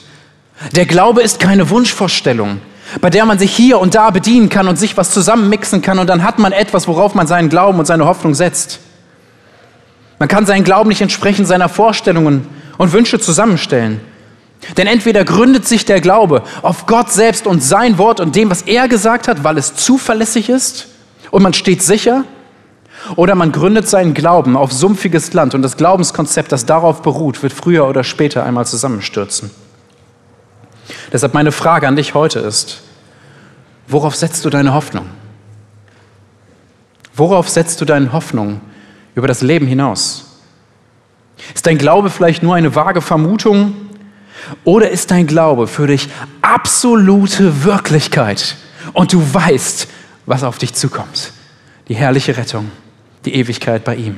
Der 0.75 0.87
Glaube 0.87 1.23
ist 1.23 1.41
keine 1.41 1.71
Wunschvorstellung, 1.71 2.61
bei 3.01 3.11
der 3.11 3.25
man 3.25 3.39
sich 3.39 3.55
hier 3.55 3.79
und 3.79 3.95
da 3.95 4.11
bedienen 4.11 4.49
kann 4.49 4.69
und 4.69 4.77
sich 4.77 4.97
was 4.97 5.11
zusammenmixen 5.11 5.83
kann 5.83 5.99
und 5.99 6.09
dann 6.09 6.23
hat 6.23 6.39
man 6.39 6.53
etwas, 6.53 6.89
worauf 6.89 7.15
man 7.15 7.27
seinen 7.27 7.49
Glauben 7.49 7.79
und 7.79 7.87
seine 7.87 8.07
Hoffnung 8.07 8.35
setzt. 8.35 8.81
Man 10.19 10.29
kann 10.29 10.47
seinen 10.47 10.65
Glauben 10.65 10.89
nicht 10.89 11.01
entsprechend 11.01 11.47
seiner 11.47 11.69
Vorstellungen 11.69 12.47
und 12.77 12.93
Wünsche 12.93 13.21
zusammenstellen. 13.21 14.01
Denn 14.77 14.89
entweder 14.89 15.25
gründet 15.25 15.69
sich 15.69 15.85
der 15.85 16.01
Glaube 16.01 16.43
auf 16.63 16.87
Gott 16.87 17.13
selbst 17.13 17.47
und 17.47 17.63
sein 17.63 17.97
Wort 17.99 18.19
und 18.19 18.35
dem, 18.35 18.51
was 18.51 18.63
er 18.63 18.89
gesagt 18.89 19.29
hat, 19.29 19.45
weil 19.45 19.57
es 19.57 19.77
zuverlässig 19.77 20.49
ist 20.49 20.89
und 21.31 21.43
man 21.43 21.55
steht 21.55 21.83
sicher, 21.83 22.25
oder 23.17 23.35
man 23.35 23.53
gründet 23.53 23.89
seinen 23.89 24.15
Glauben 24.15 24.57
auf 24.57 24.73
sumpfiges 24.73 25.33
Land 25.33 25.55
und 25.55 25.63
das 25.63 25.77
Glaubenskonzept, 25.77 26.53
das 26.53 26.67
darauf 26.67 27.03
beruht, 27.03 27.43
wird 27.43 27.53
früher 27.53 27.87
oder 27.87 28.05
später 28.05 28.45
einmal 28.45 28.67
zusammenstürzen. 28.67 29.51
Deshalb 31.13 31.35
meine 31.35 31.53
Frage 31.53 31.89
an 31.89 31.97
dich 31.97 32.15
heute 32.15 32.41
ist, 32.41 32.83
worauf 33.87 34.15
setzt 34.15 34.45
du 34.45 34.51
deine 34.51 34.75
Hoffnung? 34.75 35.07
Worauf 37.15 37.49
setzt 37.49 37.81
du 37.81 37.85
deine 37.85 38.13
Hoffnung 38.13 38.61
über 39.15 39.27
das 39.27 39.43
Leben 39.43 39.67
hinaus? 39.67 40.27
Ist 41.55 41.67
dein 41.67 41.79
Glaube 41.79 42.11
vielleicht 42.11 42.43
nur 42.43 42.55
eine 42.55 42.75
vage 42.75 43.01
Vermutung 43.01 43.75
oder 44.65 44.91
ist 44.91 45.11
dein 45.11 45.27
Glaube 45.27 45.67
für 45.67 45.87
dich 45.87 46.09
absolute 46.43 47.65
Wirklichkeit 47.65 48.57
und 48.93 49.13
du 49.13 49.23
weißt, 49.35 49.89
was 50.27 50.45
auf 50.45 50.59
dich 50.59 50.75
zukommt? 50.75 51.33
Die 51.89 51.95
herrliche 51.95 52.37
Rettung, 52.37 52.71
die 53.29 53.35
Ewigkeit 53.35 53.85
bei 53.85 53.95
ihm. 53.95 54.17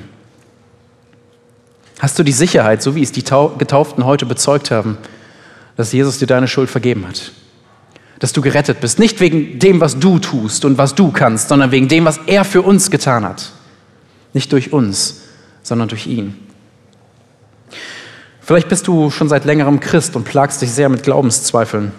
Hast 1.99 2.19
du 2.19 2.23
die 2.23 2.33
Sicherheit, 2.33 2.83
so 2.83 2.95
wie 2.95 3.03
es 3.03 3.13
die 3.13 3.25
Getauften 3.25 4.05
heute 4.05 4.25
bezeugt 4.25 4.71
haben, 4.71 4.97
dass 5.77 5.93
Jesus 5.93 6.19
dir 6.19 6.27
deine 6.27 6.49
Schuld 6.49 6.71
vergeben 6.71 7.07
hat? 7.07 7.33
Dass 8.21 8.33
du 8.33 8.41
gerettet 8.41 8.81
bist, 8.81 8.99
nicht 8.99 9.21
wegen 9.21 9.59
dem, 9.59 9.81
was 9.81 9.99
du 9.99 10.19
tust 10.19 10.65
und 10.65 10.79
was 10.79 10.95
du 10.95 11.11
kannst, 11.11 11.49
sondern 11.49 11.73
wegen 11.73 11.89
dem, 11.89 12.05
was 12.05 12.21
er 12.27 12.45
für 12.45 12.63
uns 12.63 12.91
getan 12.91 13.25
hat. 13.25 13.53
Nicht 14.33 14.53
durch 14.53 14.73
uns, 14.73 15.23
sondern 15.63 15.89
durch 15.89 16.07
ihn. 16.07 16.37
Vielleicht 18.41 18.69
bist 18.69 18.87
du 18.87 19.11
schon 19.11 19.29
seit 19.29 19.45
längerem 19.45 19.81
Christ 19.81 20.17
und 20.17 20.25
plagst 20.25 20.63
dich 20.63 20.71
sehr 20.71 20.89
mit 20.89 21.03
Glaubenszweifeln. 21.03 21.93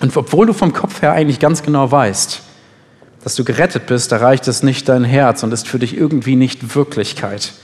Und 0.00 0.16
obwohl 0.16 0.46
du 0.46 0.52
vom 0.52 0.72
Kopf 0.72 1.02
her 1.02 1.12
eigentlich 1.12 1.40
ganz 1.40 1.62
genau 1.62 1.90
weißt, 1.90 2.42
dass 3.26 3.34
du 3.34 3.42
gerettet 3.42 3.86
bist, 3.88 4.12
erreicht 4.12 4.46
es 4.46 4.62
nicht 4.62 4.88
dein 4.88 5.02
Herz 5.02 5.42
und 5.42 5.52
ist 5.52 5.66
für 5.66 5.80
dich 5.80 5.96
irgendwie 5.96 6.36
nicht 6.36 6.76
Wirklichkeit, 6.76 7.54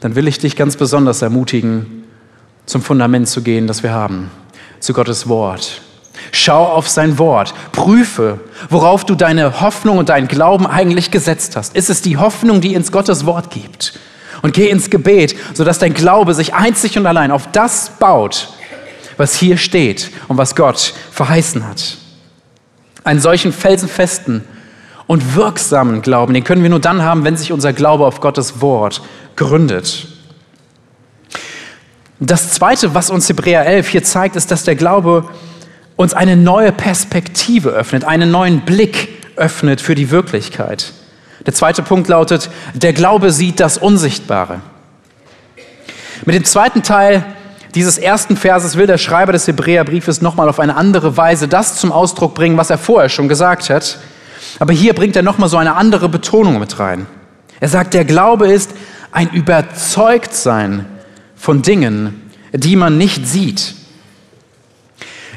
dann 0.00 0.14
will 0.14 0.26
ich 0.26 0.38
dich 0.38 0.56
ganz 0.56 0.78
besonders 0.78 1.20
ermutigen, 1.20 2.04
zum 2.64 2.80
Fundament 2.80 3.28
zu 3.28 3.42
gehen, 3.42 3.66
das 3.66 3.82
wir 3.82 3.92
haben, 3.92 4.30
zu 4.80 4.94
Gottes 4.94 5.28
Wort. 5.28 5.82
Schau 6.30 6.64
auf 6.64 6.88
sein 6.88 7.18
Wort, 7.18 7.52
prüfe, 7.72 8.40
worauf 8.70 9.04
du 9.04 9.14
deine 9.14 9.60
Hoffnung 9.60 9.98
und 9.98 10.08
deinen 10.08 10.26
Glauben 10.26 10.66
eigentlich 10.66 11.10
gesetzt 11.10 11.54
hast. 11.54 11.76
Ist 11.76 11.90
es 11.90 12.00
die 12.00 12.16
Hoffnung, 12.16 12.62
die 12.62 12.72
ins 12.72 12.90
Gottes 12.92 13.26
Wort 13.26 13.50
gibt? 13.50 14.00
Und 14.40 14.54
geh 14.54 14.70
ins 14.70 14.88
Gebet, 14.88 15.36
sodass 15.52 15.80
dein 15.80 15.92
Glaube 15.92 16.32
sich 16.32 16.54
einzig 16.54 16.96
und 16.96 17.04
allein 17.04 17.30
auf 17.30 17.52
das 17.52 17.90
baut, 17.98 18.48
was 19.18 19.34
hier 19.34 19.58
steht 19.58 20.10
und 20.28 20.38
was 20.38 20.56
Gott 20.56 20.94
verheißen 21.10 21.68
hat. 21.68 21.98
Einen 23.04 23.20
solchen 23.20 23.52
felsenfesten 23.52 24.44
und 25.06 25.34
wirksamen 25.34 26.02
Glauben, 26.02 26.34
den 26.34 26.44
können 26.44 26.62
wir 26.62 26.70
nur 26.70 26.80
dann 26.80 27.02
haben, 27.02 27.24
wenn 27.24 27.36
sich 27.36 27.52
unser 27.52 27.72
Glaube 27.72 28.06
auf 28.06 28.20
Gottes 28.20 28.60
Wort 28.60 29.02
gründet. 29.36 30.06
Das 32.20 32.52
Zweite, 32.52 32.94
was 32.94 33.10
uns 33.10 33.28
Hebräer 33.28 33.66
11 33.66 33.88
hier 33.88 34.04
zeigt, 34.04 34.36
ist, 34.36 34.50
dass 34.50 34.64
der 34.64 34.76
Glaube 34.76 35.28
uns 35.96 36.14
eine 36.14 36.36
neue 36.36 36.72
Perspektive 36.72 37.70
öffnet, 37.70 38.04
einen 38.04 38.30
neuen 38.30 38.60
Blick 38.60 39.08
öffnet 39.36 39.80
für 39.80 39.94
die 39.94 40.10
Wirklichkeit. 40.10 40.92
Der 41.46 41.54
zweite 41.54 41.82
Punkt 41.82 42.08
lautet, 42.08 42.50
der 42.74 42.92
Glaube 42.92 43.32
sieht 43.32 43.58
das 43.58 43.78
Unsichtbare. 43.78 44.60
Mit 46.24 46.36
dem 46.36 46.44
zweiten 46.44 46.84
Teil 46.84 47.24
dieses 47.74 47.98
ersten 47.98 48.36
Verses 48.36 48.76
will 48.76 48.86
der 48.86 48.98
Schreiber 48.98 49.32
des 49.32 49.48
Hebräerbriefes 49.48 50.22
nochmal 50.22 50.48
auf 50.48 50.60
eine 50.60 50.76
andere 50.76 51.16
Weise 51.16 51.48
das 51.48 51.76
zum 51.76 51.90
Ausdruck 51.90 52.34
bringen, 52.34 52.56
was 52.56 52.70
er 52.70 52.78
vorher 52.78 53.08
schon 53.08 53.28
gesagt 53.28 53.70
hat. 53.70 53.98
Aber 54.58 54.72
hier 54.72 54.94
bringt 54.94 55.16
er 55.16 55.22
nochmal 55.22 55.48
so 55.48 55.56
eine 55.56 55.76
andere 55.76 56.08
Betonung 56.08 56.58
mit 56.58 56.78
rein. 56.78 57.06
Er 57.60 57.68
sagt, 57.68 57.94
der 57.94 58.04
Glaube 58.04 58.48
ist 58.48 58.72
ein 59.12 59.30
Überzeugtsein 59.30 60.86
von 61.36 61.62
Dingen, 61.62 62.30
die 62.52 62.76
man 62.76 62.98
nicht 62.98 63.26
sieht. 63.26 63.74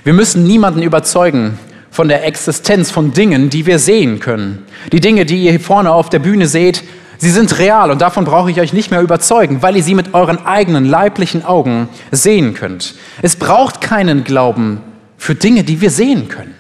Wir 0.04 0.14
müssen 0.14 0.44
niemanden 0.44 0.82
überzeugen 0.82 1.60
von 1.92 2.08
der 2.08 2.26
Existenz 2.26 2.92
von 2.92 3.14
Dingen, 3.14 3.50
die 3.50 3.66
wir 3.66 3.80
sehen 3.80 4.20
können. 4.20 4.66
Die 4.92 5.00
Dinge, 5.00 5.26
die 5.26 5.44
ihr 5.44 5.52
hier 5.52 5.60
vorne 5.60 5.92
auf 5.92 6.10
der 6.10 6.20
Bühne 6.20 6.48
seht, 6.48 6.84
sie 7.18 7.30
sind 7.30 7.58
real 7.60 7.90
und 7.90 8.02
davon 8.02 8.26
brauche 8.26 8.52
ich 8.52 8.60
euch 8.60 8.74
nicht 8.74 8.92
mehr 8.92 9.02
überzeugen, 9.02 9.62
weil 9.62 9.78
ihr 9.78 9.84
sie 9.84 9.96
mit 9.96 10.14
euren 10.14 10.46
eigenen 10.46 10.86
leiblichen 10.86 11.46
Augen 11.46 11.88
sehen 12.12 12.54
könnt. 12.54 12.96
Es 13.22 13.36
braucht 13.36 13.82
keinen 13.82 14.24
Glauben 14.24 14.82
für 15.18 15.36
Dinge, 15.36 15.64
die 15.64 15.80
wir 15.80 15.90
sehen 15.90 16.28
können. 16.28 16.55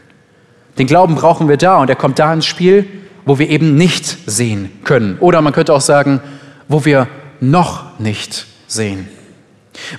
Den 0.78 0.88
Glauben 0.88 1.16
brauchen 1.16 1.48
wir 1.48 1.58
da 1.58 1.78
und 1.78 1.90
er 1.90 1.96
kommt 1.96 2.20
da 2.20 2.34
ins 2.34 2.46
Spiel, 2.46 2.88
wo 3.26 3.40
wir 3.40 3.50
eben 3.50 3.76
nicht 3.76 4.18
sehen 4.26 4.72
können. 4.84 5.18
Oder 5.20 5.42
man 5.42 5.54
könnte 5.54 5.74
auch 5.74 5.82
sagen, 5.82 6.22
wo 6.68 6.86
wir 6.86 7.08
noch 7.40 8.00
nicht 8.00 8.46
sehen 8.68 9.08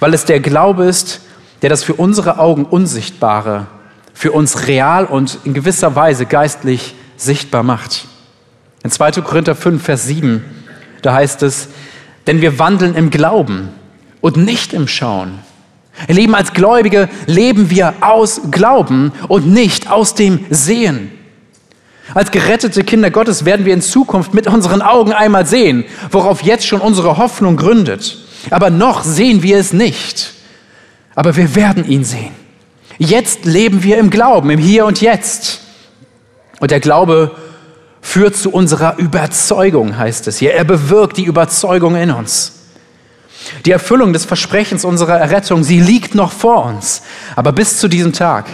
weil 0.00 0.14
es 0.14 0.25
der 0.25 0.40
Glaube 0.40 0.85
ist, 0.85 1.21
der 1.62 1.71
das 1.71 1.85
für 1.85 1.95
unsere 1.95 2.38
Augen 2.38 2.64
Unsichtbare 2.64 3.66
für 4.12 4.33
uns 4.33 4.66
real 4.66 5.04
und 5.04 5.38
in 5.45 5.52
gewisser 5.52 5.95
Weise 5.95 6.25
geistlich 6.25 6.95
sichtbar 7.16 7.62
macht. 7.62 8.06
In 8.83 8.90
2. 8.90 9.12
Korinther 9.23 9.54
5, 9.54 9.83
Vers 9.83 10.04
7, 10.04 10.42
da 11.02 11.12
heißt 11.14 11.42
es, 11.42 11.68
denn 12.26 12.40
wir 12.40 12.59
wandeln 12.59 12.95
im 12.95 13.11
Glauben 13.11 13.68
und 14.21 14.37
nicht 14.37 14.73
im 14.73 14.88
Schauen. 14.88 15.38
Ihr 16.08 16.14
Lieben, 16.14 16.34
als 16.34 16.52
Gläubige 16.52 17.08
leben 17.26 17.70
wir 17.70 17.94
aus 18.00 18.40
Glauben 18.50 19.12
und 19.28 19.46
nicht 19.46 19.90
aus 19.90 20.14
dem 20.14 20.44
Sehen. 20.50 21.10
Als 22.14 22.30
gerettete 22.30 22.84
Kinder 22.84 23.10
Gottes 23.10 23.44
werden 23.44 23.66
wir 23.66 23.74
in 23.74 23.82
Zukunft 23.82 24.32
mit 24.32 24.46
unseren 24.46 24.82
Augen 24.82 25.12
einmal 25.12 25.46
sehen, 25.46 25.84
worauf 26.10 26.42
jetzt 26.42 26.66
schon 26.66 26.80
unsere 26.80 27.18
Hoffnung 27.18 27.56
gründet. 27.56 28.18
Aber 28.50 28.70
noch 28.70 29.02
sehen 29.02 29.42
wir 29.42 29.58
es 29.58 29.72
nicht. 29.72 30.32
Aber 31.14 31.36
wir 31.36 31.54
werden 31.54 31.88
ihn 31.88 32.04
sehen. 32.04 32.32
Jetzt 32.98 33.44
leben 33.44 33.82
wir 33.82 33.98
im 33.98 34.10
Glauben, 34.10 34.50
im 34.50 34.58
Hier 34.58 34.86
und 34.86 35.00
Jetzt. 35.00 35.60
Und 36.60 36.70
der 36.70 36.80
Glaube 36.80 37.34
führt 38.00 38.36
zu 38.36 38.50
unserer 38.50 38.98
Überzeugung, 38.98 39.98
heißt 39.98 40.28
es 40.28 40.38
hier. 40.38 40.54
Er 40.54 40.64
bewirkt 40.64 41.16
die 41.16 41.24
Überzeugung 41.24 41.96
in 41.96 42.10
uns. 42.12 42.55
Die 43.64 43.70
Erfüllung 43.70 44.12
des 44.12 44.24
Versprechens 44.24 44.84
unserer 44.84 45.18
Errettung, 45.18 45.62
sie 45.62 45.80
liegt 45.80 46.14
noch 46.14 46.32
vor 46.32 46.64
uns. 46.64 47.02
Aber 47.34 47.52
bis 47.52 47.78
zu 47.78 47.88
diesem 47.88 48.12
Tag, 48.12 48.46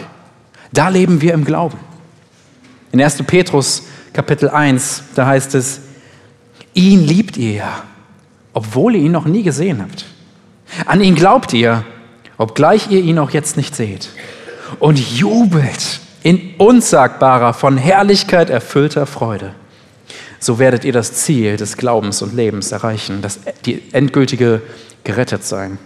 da 0.72 0.88
leben 0.88 1.20
wir 1.20 1.34
im 1.34 1.44
Glauben. 1.44 1.78
In 2.92 3.00
1. 3.00 3.22
Petrus 3.25 3.84
Kapitel 4.12 4.50
1, 4.50 5.04
da 5.14 5.26
heißt 5.26 5.54
es, 5.54 5.80
ihn 6.75 7.06
liebt 7.06 7.37
ihr 7.37 7.52
ja 7.52 7.82
obwohl 8.52 8.94
ihr 8.94 9.02
ihn 9.02 9.12
noch 9.12 9.25
nie 9.25 9.42
gesehen 9.42 9.82
habt. 9.82 10.04
An 10.87 11.00
ihn 11.00 11.14
glaubt 11.14 11.52
ihr, 11.52 11.84
obgleich 12.38 12.90
ihr 12.90 13.00
ihn 13.00 13.18
auch 13.18 13.30
jetzt 13.30 13.56
nicht 13.56 13.75
seht. 13.75 14.11
Und 14.78 14.99
jubelt 14.99 16.00
in 16.22 16.54
unsagbarer, 16.58 17.52
von 17.52 17.76
Herrlichkeit 17.76 18.49
erfüllter 18.49 19.06
Freude. 19.06 19.54
So 20.42 20.58
werdet 20.58 20.84
ihr 20.84 20.92
das 20.92 21.12
Ziel 21.12 21.56
des 21.56 21.76
Glaubens 21.76 22.20
und 22.20 22.34
Lebens 22.34 22.72
erreichen, 22.72 23.22
das 23.22 23.38
die 23.64 23.80
endgültige 23.92 24.61
gerettet 25.04 25.44
sein. 25.44 25.78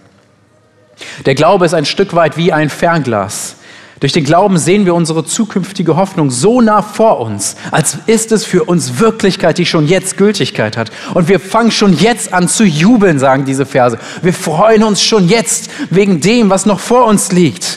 Der 1.26 1.34
Glaube 1.34 1.66
ist 1.66 1.74
ein 1.74 1.84
Stück 1.84 2.14
weit 2.14 2.38
wie 2.38 2.54
ein 2.54 2.70
Fernglas. 2.70 3.56
Durch 4.00 4.14
den 4.14 4.24
Glauben 4.24 4.56
sehen 4.56 4.86
wir 4.86 4.94
unsere 4.94 5.26
zukünftige 5.26 5.96
Hoffnung 5.96 6.30
so 6.30 6.62
nah 6.62 6.80
vor 6.80 7.20
uns, 7.20 7.56
als 7.70 7.98
ist 8.06 8.32
es 8.32 8.46
für 8.46 8.64
uns 8.64 8.98
Wirklichkeit, 8.98 9.58
die 9.58 9.66
schon 9.66 9.86
jetzt 9.86 10.16
Gültigkeit 10.16 10.78
hat. 10.78 10.90
Und 11.12 11.28
wir 11.28 11.38
fangen 11.38 11.70
schon 11.70 11.92
jetzt 11.92 12.32
an 12.32 12.48
zu 12.48 12.64
jubeln, 12.64 13.18
sagen 13.18 13.44
diese 13.44 13.66
Verse. 13.66 13.98
Wir 14.22 14.32
freuen 14.32 14.84
uns 14.84 15.02
schon 15.02 15.28
jetzt 15.28 15.68
wegen 15.90 16.22
dem, 16.22 16.48
was 16.48 16.64
noch 16.64 16.80
vor 16.80 17.04
uns 17.04 17.30
liegt. 17.30 17.76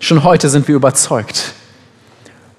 Schon 0.00 0.24
heute 0.24 0.48
sind 0.48 0.66
wir 0.66 0.74
überzeugt 0.74 1.52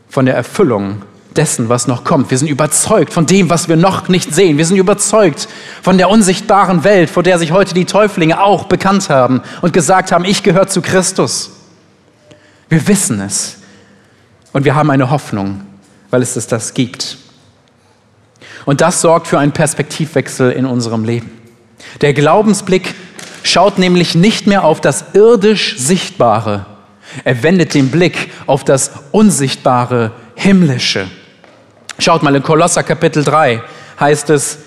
von 0.07 0.25
der 0.25 0.35
Erfüllung 0.35 1.01
dessen, 1.37 1.69
was 1.69 1.87
noch 1.87 2.03
kommt. 2.03 2.31
Wir 2.31 2.37
sind 2.37 2.47
überzeugt 2.47 3.13
von 3.13 3.25
dem, 3.25 3.49
was 3.49 3.69
wir 3.69 3.75
noch 3.75 4.09
nicht 4.09 4.33
sehen. 4.33 4.57
Wir 4.57 4.65
sind 4.65 4.77
überzeugt 4.77 5.47
von 5.81 5.97
der 5.97 6.09
unsichtbaren 6.09 6.83
Welt, 6.83 7.09
vor 7.09 7.23
der 7.23 7.39
sich 7.39 7.51
heute 7.51 7.73
die 7.73 7.85
Täuflinge 7.85 8.41
auch 8.41 8.65
bekannt 8.65 9.09
haben 9.09 9.41
und 9.61 9.73
gesagt 9.73 10.11
haben, 10.11 10.25
ich 10.25 10.43
gehöre 10.43 10.67
zu 10.67 10.81
Christus. 10.81 11.51
Wir 12.69 12.87
wissen 12.87 13.21
es. 13.21 13.57
Und 14.53 14.65
wir 14.65 14.75
haben 14.75 14.89
eine 14.89 15.09
Hoffnung, 15.09 15.61
weil 16.09 16.21
es 16.21 16.33
das 16.47 16.73
gibt. 16.73 17.17
Und 18.65 18.81
das 18.81 19.01
sorgt 19.01 19.27
für 19.27 19.39
einen 19.39 19.51
Perspektivwechsel 19.51 20.51
in 20.51 20.65
unserem 20.65 21.05
Leben. 21.05 21.31
Der 22.01 22.13
Glaubensblick 22.13 22.95
schaut 23.43 23.77
nämlich 23.77 24.15
nicht 24.15 24.47
mehr 24.47 24.63
auf 24.63 24.81
das 24.81 25.05
irdisch 25.13 25.77
Sichtbare. 25.77 26.65
Er 27.23 27.43
wendet 27.43 27.73
den 27.73 27.91
Blick 27.91 28.31
auf 28.45 28.63
das 28.63 28.91
Unsichtbare, 29.11 30.11
Himmlische. 30.35 31.07
Schaut 31.99 32.23
mal 32.23 32.35
in 32.35 32.43
Kolosser 32.43 32.83
Kapitel 32.83 33.23
3 33.23 33.61
heißt 33.99 34.29
es, 34.29 34.59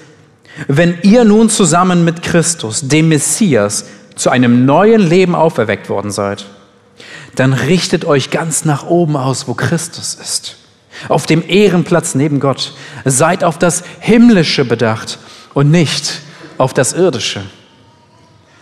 wenn 0.66 0.98
ihr 1.02 1.24
nun 1.24 1.48
zusammen 1.48 2.04
mit 2.04 2.22
Christus, 2.22 2.80
dem 2.82 3.08
Messias, 3.08 3.86
zu 4.16 4.30
einem 4.30 4.66
neuen 4.66 5.00
Leben 5.00 5.34
auferweckt 5.34 5.88
worden 5.88 6.10
seid, 6.10 6.44
dann 7.36 7.52
richtet 7.52 8.04
euch 8.04 8.30
ganz 8.30 8.64
nach 8.64 8.84
oben 8.84 9.16
aus, 9.16 9.48
wo 9.48 9.54
Christus 9.54 10.14
ist. 10.14 10.56
Auf 11.08 11.26
dem 11.26 11.42
Ehrenplatz 11.48 12.14
neben 12.14 12.40
Gott. 12.40 12.74
Seid 13.04 13.44
auf 13.44 13.58
das 13.58 13.84
Himmlische 14.00 14.64
bedacht 14.64 15.18
und 15.54 15.70
nicht 15.70 16.20
auf 16.58 16.74
das 16.74 16.92
Irdische. 16.92 17.42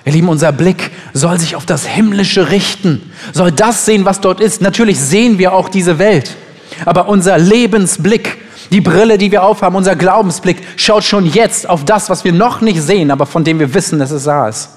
Ihr 0.05 0.13
Lieben, 0.13 0.29
unser 0.29 0.53
Blick 0.53 0.91
soll 1.13 1.41
sich 1.41 1.57
auf 1.57 1.67
das 1.67 1.87
Himmlische 1.87 2.51
richten, 2.51 3.13
soll 3.33 3.51
das 3.51 3.85
sehen, 3.85 4.05
was 4.05 4.21
dort 4.21 4.41
ist. 4.41 4.61
Natürlich 4.63 5.01
sehen 5.01 5.39
wir 5.39 5.53
auch 5.53 5.69
diese 5.69 5.99
Welt, 5.99 6.37
aber 6.85 7.09
unser 7.09 7.39
Lebensblick, 7.39 8.39
die 8.71 8.81
Brille, 8.81 9.19
die 9.19 9.33
wir 9.33 9.43
aufhaben, 9.43 9.77
unser 9.77 9.97
Glaubensblick 9.97 10.59
schaut 10.77 11.05
schon 11.05 11.27
jetzt 11.27 11.69
auf 11.69 11.85
das, 11.85 12.11
was 12.11 12.25
wir 12.25 12.33
noch 12.33 12.61
nicht 12.61 12.83
sehen, 12.83 13.11
aber 13.11 13.27
von 13.27 13.45
dem 13.45 13.59
wir 13.59 13.73
wissen, 13.75 13.99
dass 13.99 14.11
es 14.11 14.25
da 14.25 14.49
ist. 14.49 14.71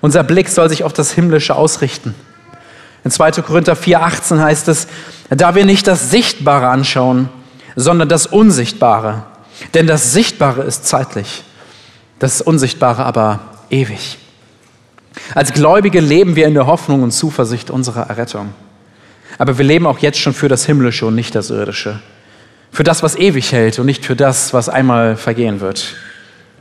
Unser 0.00 0.22
Blick 0.22 0.48
soll 0.48 0.68
sich 0.68 0.84
auf 0.84 0.92
das 0.92 1.12
Himmlische 1.12 1.56
ausrichten. 1.56 2.14
In 3.04 3.10
2. 3.10 3.32
Korinther 3.42 3.74
4,18 3.74 4.40
heißt 4.40 4.68
es, 4.68 4.86
da 5.30 5.54
wir 5.54 5.64
nicht 5.64 5.86
das 5.86 6.10
Sichtbare 6.10 6.68
anschauen, 6.68 7.28
sondern 7.74 8.08
das 8.08 8.26
Unsichtbare. 8.26 9.24
Denn 9.74 9.86
das 9.86 10.12
Sichtbare 10.12 10.62
ist 10.62 10.86
zeitlich, 10.86 11.42
das 12.18 12.40
Unsichtbare 12.40 13.04
aber 13.04 13.40
ewig. 13.70 14.18
Als 15.34 15.52
Gläubige 15.52 16.00
leben 16.00 16.36
wir 16.36 16.46
in 16.46 16.54
der 16.54 16.66
Hoffnung 16.66 17.02
und 17.02 17.10
Zuversicht 17.10 17.70
unserer 17.70 18.08
Errettung. 18.08 18.54
Aber 19.36 19.58
wir 19.58 19.64
leben 19.64 19.86
auch 19.86 19.98
jetzt 19.98 20.18
schon 20.18 20.32
für 20.32 20.48
das 20.48 20.64
Himmlische 20.64 21.04
und 21.06 21.14
nicht 21.14 21.34
das 21.34 21.50
Irdische. 21.50 22.00
Für 22.72 22.84
das, 22.84 23.02
was 23.02 23.16
ewig 23.16 23.52
hält 23.52 23.78
und 23.78 23.86
nicht 23.86 24.04
für 24.04 24.16
das, 24.16 24.54
was 24.54 24.68
einmal 24.68 25.16
vergehen 25.16 25.60
wird. 25.60 25.96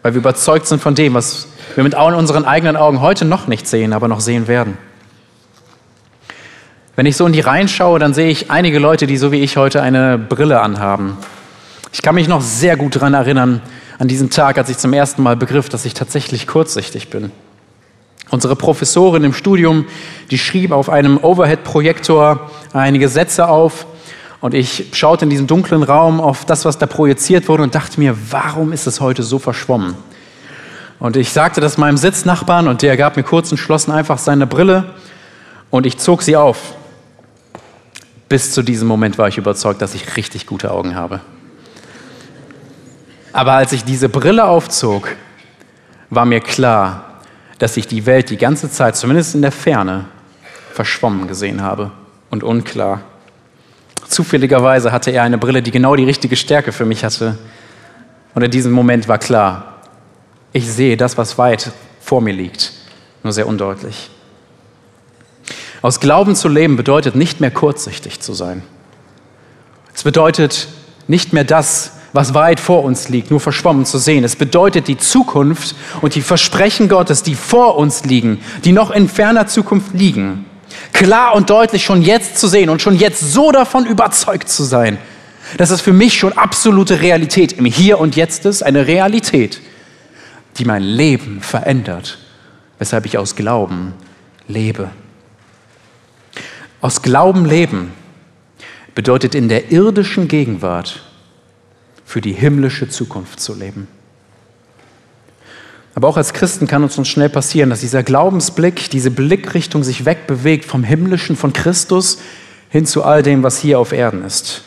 Weil 0.03 0.13
wir 0.13 0.19
überzeugt 0.19 0.67
sind 0.67 0.81
von 0.81 0.95
dem, 0.95 1.13
was 1.13 1.47
wir 1.75 1.83
mit 1.83 1.95
unseren 1.95 2.45
eigenen 2.45 2.75
Augen 2.75 3.01
heute 3.01 3.25
noch 3.25 3.47
nicht 3.47 3.67
sehen, 3.67 3.93
aber 3.93 4.07
noch 4.07 4.19
sehen 4.19 4.47
werden. 4.47 4.77
Wenn 6.95 7.05
ich 7.05 7.15
so 7.15 7.27
in 7.27 7.33
die 7.33 7.41
Reihen 7.41 7.67
schaue, 7.67 7.99
dann 7.99 8.13
sehe 8.13 8.29
ich 8.29 8.49
einige 8.49 8.79
Leute, 8.79 9.05
die 9.05 9.17
so 9.17 9.31
wie 9.31 9.41
ich 9.41 9.55
heute 9.55 9.81
eine 9.81 10.17
Brille 10.17 10.61
anhaben. 10.61 11.17
Ich 11.93 12.01
kann 12.01 12.15
mich 12.15 12.27
noch 12.27 12.41
sehr 12.41 12.75
gut 12.75 12.95
daran 12.95 13.13
erinnern, 13.13 13.61
an 13.99 14.07
diesen 14.07 14.29
Tag, 14.29 14.57
als 14.57 14.69
ich 14.69 14.77
zum 14.77 14.93
ersten 14.93 15.23
Mal 15.23 15.35
begriff, 15.35 15.69
dass 15.69 15.85
ich 15.85 15.93
tatsächlich 15.93 16.47
kurzsichtig 16.47 17.09
bin. 17.09 17.31
Unsere 18.29 18.55
Professorin 18.55 19.23
im 19.23 19.33
Studium, 19.33 19.85
die 20.31 20.37
schrieb 20.37 20.71
auf 20.71 20.89
einem 20.89 21.17
Overhead-Projektor 21.17 22.49
einige 22.73 23.07
Sätze 23.07 23.47
auf 23.47 23.85
und 24.39 24.53
ich 24.53 24.87
schaute 24.93 25.25
in 25.25 25.29
diesem 25.29 25.47
dunklen 25.47 25.83
Raum 25.83 26.21
auf 26.21 26.45
das, 26.45 26.65
was 26.65 26.77
da 26.77 26.85
projiziert 26.85 27.47
wurde 27.47 27.63
und 27.63 27.73
dachte 27.73 27.99
mir, 27.99 28.15
warum 28.29 28.71
ist 28.71 28.85
es 28.85 28.99
heute 28.99 29.23
so 29.23 29.39
verschwommen? 29.39 29.95
Und 30.99 31.15
ich 31.15 31.31
sagte 31.31 31.61
das 31.61 31.77
meinem 31.77 31.97
Sitznachbarn 31.97 32.67
und 32.67 32.81
der 32.81 32.97
gab 32.97 33.17
mir 33.17 33.23
kurz 33.23 33.51
entschlossen 33.51 33.91
einfach 33.91 34.17
seine 34.17 34.47
Brille 34.47 34.95
und 35.69 35.85
ich 35.85 35.97
zog 35.97 36.21
sie 36.21 36.35
auf. 36.35 36.73
Bis 38.29 38.51
zu 38.51 38.61
diesem 38.61 38.87
Moment 38.87 39.17
war 39.17 39.27
ich 39.27 39.37
überzeugt, 39.37 39.81
dass 39.81 39.95
ich 39.95 40.17
richtig 40.17 40.47
gute 40.47 40.71
Augen 40.71 40.95
habe. 40.95 41.21
Aber 43.31 43.53
als 43.53 43.71
ich 43.71 43.83
diese 43.83 44.09
Brille 44.09 44.45
aufzog, 44.45 45.09
war 46.09 46.25
mir 46.25 46.39
klar, 46.39 47.06
dass 47.59 47.77
ich 47.77 47.87
die 47.87 48.05
Welt 48.05 48.29
die 48.29 48.37
ganze 48.37 48.69
Zeit, 48.69 48.95
zumindest 48.95 49.35
in 49.35 49.41
der 49.41 49.51
Ferne, 49.51 50.05
verschwommen 50.73 51.27
gesehen 51.27 51.61
habe 51.61 51.91
und 52.29 52.43
unklar. 52.43 53.01
Zufälligerweise 54.07 54.91
hatte 54.91 55.11
er 55.11 55.23
eine 55.23 55.37
Brille, 55.37 55.61
die 55.61 55.71
genau 55.71 55.95
die 55.95 56.03
richtige 56.03 56.35
Stärke 56.35 56.71
für 56.71 56.85
mich 56.85 57.03
hatte. 57.03 57.37
Und 58.35 58.43
in 58.43 58.51
diesem 58.51 58.71
Moment 58.71 59.07
war 59.07 59.17
klar, 59.17 59.81
ich 60.53 60.71
sehe 60.71 60.97
das, 60.97 61.17
was 61.17 61.37
weit 61.37 61.71
vor 61.99 62.21
mir 62.21 62.33
liegt, 62.33 62.71
nur 63.23 63.33
sehr 63.33 63.47
undeutlich. 63.47 64.09
Aus 65.81 65.99
Glauben 65.99 66.35
zu 66.35 66.47
leben 66.47 66.75
bedeutet 66.75 67.15
nicht 67.15 67.39
mehr 67.39 67.51
kurzsichtig 67.51 68.19
zu 68.19 68.33
sein. 68.33 68.63
Es 69.93 70.03
bedeutet 70.03 70.67
nicht 71.07 71.33
mehr 71.33 71.43
das, 71.43 71.96
was 72.17 72.33
weit 72.33 72.59
vor 72.59 72.83
uns 72.83 73.09
liegt, 73.09 73.29
nur 73.29 73.39
verschwommen 73.39 73.85
zu 73.85 73.99
sehen. 73.99 74.23
Es 74.23 74.35
bedeutet 74.35 74.87
die 74.87 74.97
Zukunft 74.97 75.75
und 76.01 76.15
die 76.15 76.23
Versprechen 76.23 76.89
Gottes, 76.89 77.21
die 77.21 77.35
vor 77.35 77.77
uns 77.77 78.05
liegen, 78.05 78.39
die 78.65 78.71
noch 78.71 78.89
in 78.89 79.07
ferner 79.07 79.45
Zukunft 79.45 79.93
liegen, 79.93 80.45
klar 80.93 81.35
und 81.35 81.51
deutlich 81.51 81.85
schon 81.85 82.01
jetzt 82.01 82.39
zu 82.39 82.47
sehen 82.47 82.71
und 82.71 82.81
schon 82.81 82.97
jetzt 82.97 83.19
so 83.19 83.51
davon 83.51 83.85
überzeugt 83.85 84.49
zu 84.49 84.63
sein, 84.63 84.97
dass 85.57 85.69
es 85.69 85.79
für 85.79 85.93
mich 85.93 86.17
schon 86.17 86.33
absolute 86.33 87.01
Realität 87.01 87.53
im 87.53 87.65
Hier 87.65 87.99
und 87.99 88.15
Jetzt 88.15 88.45
ist, 88.45 88.63
eine 88.63 88.87
Realität, 88.87 89.61
die 90.57 90.65
mein 90.65 90.81
Leben 90.81 91.41
verändert, 91.41 92.17
weshalb 92.79 93.05
ich 93.05 93.19
aus 93.19 93.35
Glauben 93.35 93.93
lebe. 94.47 94.89
Aus 96.81 97.03
Glauben 97.03 97.45
leben 97.45 97.93
bedeutet 98.95 99.35
in 99.35 99.49
der 99.49 99.71
irdischen 99.71 100.27
Gegenwart 100.27 101.03
für 102.07 102.21
die 102.21 102.31
himmlische 102.31 102.87
Zukunft 102.87 103.41
zu 103.41 103.53
leben. 103.53 103.89
Aber 105.93 106.07
auch 106.07 106.15
als 106.15 106.31
Christen 106.31 106.65
kann 106.65 106.81
uns, 106.81 106.97
uns 106.97 107.09
schnell 107.09 107.27
passieren, 107.27 107.69
dass 107.69 107.81
dieser 107.81 108.01
Glaubensblick, 108.01 108.89
diese 108.89 109.11
Blickrichtung 109.11 109.83
sich 109.83 110.05
wegbewegt 110.05 110.63
vom 110.63 110.85
Himmlischen, 110.85 111.35
von 111.35 111.51
Christus 111.51 112.19
hin 112.69 112.85
zu 112.85 113.03
all 113.03 113.23
dem, 113.23 113.43
was 113.43 113.59
hier 113.59 113.77
auf 113.77 113.91
Erden 113.91 114.23
ist. 114.23 114.61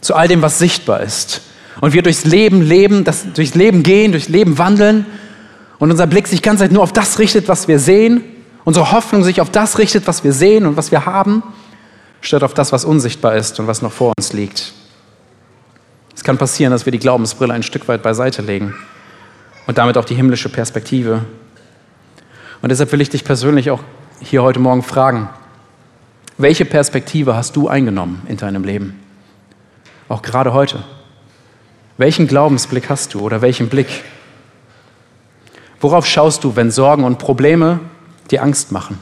Zu 0.00 0.14
all 0.14 0.28
dem, 0.28 0.40
was 0.40 0.60
sichtbar 0.60 1.00
ist. 1.00 1.40
Und 1.80 1.94
wir 1.94 2.02
durchs 2.02 2.24
Leben 2.24 2.62
leben, 2.62 3.02
das, 3.02 3.26
durchs 3.34 3.56
Leben 3.56 3.82
gehen, 3.82 4.12
durchs 4.12 4.28
Leben 4.28 4.56
wandeln 4.56 5.04
und 5.80 5.90
unser 5.90 6.06
Blick 6.06 6.28
sich 6.28 6.42
ganz 6.42 6.60
nur 6.70 6.84
auf 6.84 6.92
das 6.92 7.18
richtet, 7.18 7.48
was 7.48 7.66
wir 7.66 7.80
sehen, 7.80 8.22
unsere 8.64 8.92
Hoffnung 8.92 9.24
sich 9.24 9.40
auf 9.40 9.50
das 9.50 9.78
richtet, 9.78 10.06
was 10.06 10.22
wir 10.22 10.32
sehen 10.32 10.64
und 10.64 10.76
was 10.76 10.92
wir 10.92 11.06
haben, 11.06 11.42
statt 12.20 12.44
auf 12.44 12.54
das, 12.54 12.70
was 12.70 12.84
unsichtbar 12.84 13.34
ist 13.34 13.58
und 13.58 13.66
was 13.66 13.82
noch 13.82 13.92
vor 13.92 14.12
uns 14.16 14.32
liegt. 14.32 14.74
Es 16.18 16.24
kann 16.24 16.36
passieren, 16.36 16.72
dass 16.72 16.84
wir 16.84 16.90
die 16.90 16.98
Glaubensbrille 16.98 17.54
ein 17.54 17.62
Stück 17.62 17.86
weit 17.86 18.02
beiseite 18.02 18.42
legen 18.42 18.74
und 19.68 19.78
damit 19.78 19.96
auch 19.96 20.04
die 20.04 20.16
himmlische 20.16 20.48
Perspektive. 20.48 21.24
Und 22.60 22.70
deshalb 22.70 22.90
will 22.90 23.00
ich 23.00 23.08
dich 23.08 23.22
persönlich 23.22 23.70
auch 23.70 23.84
hier 24.18 24.42
heute 24.42 24.58
Morgen 24.58 24.82
fragen, 24.82 25.28
welche 26.36 26.64
Perspektive 26.64 27.36
hast 27.36 27.54
du 27.54 27.68
eingenommen 27.68 28.22
in 28.26 28.36
deinem 28.36 28.64
Leben? 28.64 28.98
Auch 30.08 30.22
gerade 30.22 30.52
heute. 30.52 30.82
Welchen 31.98 32.26
Glaubensblick 32.26 32.90
hast 32.90 33.14
du 33.14 33.20
oder 33.20 33.40
welchen 33.40 33.68
Blick? 33.68 34.02
Worauf 35.80 36.04
schaust 36.04 36.42
du, 36.42 36.56
wenn 36.56 36.72
Sorgen 36.72 37.04
und 37.04 37.20
Probleme 37.20 37.78
dir 38.32 38.42
Angst 38.42 38.72
machen? 38.72 38.98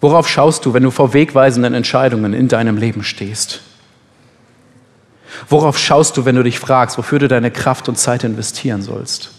Worauf 0.00 0.28
schaust 0.28 0.66
du, 0.66 0.74
wenn 0.74 0.82
du 0.82 0.90
vor 0.90 1.14
wegweisenden 1.14 1.74
Entscheidungen 1.74 2.34
in 2.34 2.48
deinem 2.48 2.76
Leben 2.76 3.04
stehst? 3.04 3.60
Worauf 5.48 5.78
schaust 5.78 6.16
du, 6.16 6.24
wenn 6.24 6.36
du 6.36 6.42
dich 6.42 6.58
fragst, 6.58 6.98
wofür 6.98 7.18
du 7.18 7.28
deine 7.28 7.50
Kraft 7.50 7.88
und 7.88 7.96
Zeit 7.96 8.24
investieren 8.24 8.82
sollst? 8.82 9.30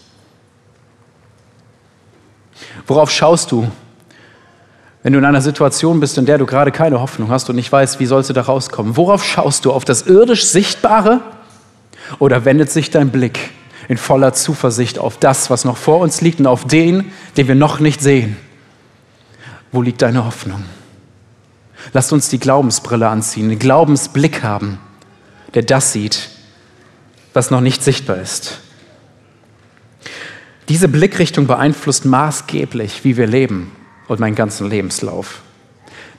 Worauf 2.86 3.10
schaust 3.10 3.52
du, 3.52 3.70
wenn 5.02 5.12
du 5.12 5.18
in 5.18 5.24
einer 5.24 5.42
Situation 5.42 6.00
bist, 6.00 6.18
in 6.18 6.26
der 6.26 6.38
du 6.38 6.46
gerade 6.46 6.72
keine 6.72 7.00
Hoffnung 7.00 7.30
hast 7.30 7.48
und 7.48 7.56
nicht 7.56 7.70
weißt, 7.70 8.00
wie 8.00 8.06
sollst 8.06 8.30
du 8.30 8.34
da 8.34 8.42
rauskommen? 8.42 8.96
Worauf 8.96 9.24
schaust 9.24 9.64
du? 9.64 9.72
Auf 9.72 9.84
das 9.84 10.02
irdisch 10.02 10.44
Sichtbare? 10.46 11.20
Oder 12.18 12.44
wendet 12.44 12.70
sich 12.70 12.90
dein 12.90 13.10
Blick 13.10 13.50
in 13.88 13.98
voller 13.98 14.32
Zuversicht 14.32 14.98
auf 14.98 15.16
das, 15.18 15.50
was 15.50 15.64
noch 15.64 15.76
vor 15.76 16.00
uns 16.00 16.20
liegt 16.20 16.40
und 16.40 16.46
auf 16.46 16.64
den, 16.64 17.12
den 17.36 17.48
wir 17.48 17.54
noch 17.54 17.80
nicht 17.80 18.00
sehen? 18.00 18.36
Wo 19.72 19.82
liegt 19.82 20.02
deine 20.02 20.24
Hoffnung? 20.24 20.64
Lasst 21.92 22.12
uns 22.12 22.28
die 22.28 22.40
Glaubensbrille 22.40 23.08
anziehen, 23.08 23.48
den 23.48 23.58
Glaubensblick 23.58 24.42
haben 24.42 24.78
der 25.56 25.64
das 25.64 25.92
sieht, 25.92 26.28
was 27.32 27.50
noch 27.50 27.60
nicht 27.60 27.82
sichtbar 27.82 28.18
ist. 28.18 28.60
Diese 30.68 30.86
Blickrichtung 30.86 31.46
beeinflusst 31.46 32.04
maßgeblich, 32.04 33.04
wie 33.04 33.16
wir 33.16 33.26
leben 33.26 33.72
und 34.06 34.20
meinen 34.20 34.34
ganzen 34.34 34.68
Lebenslauf. 34.68 35.40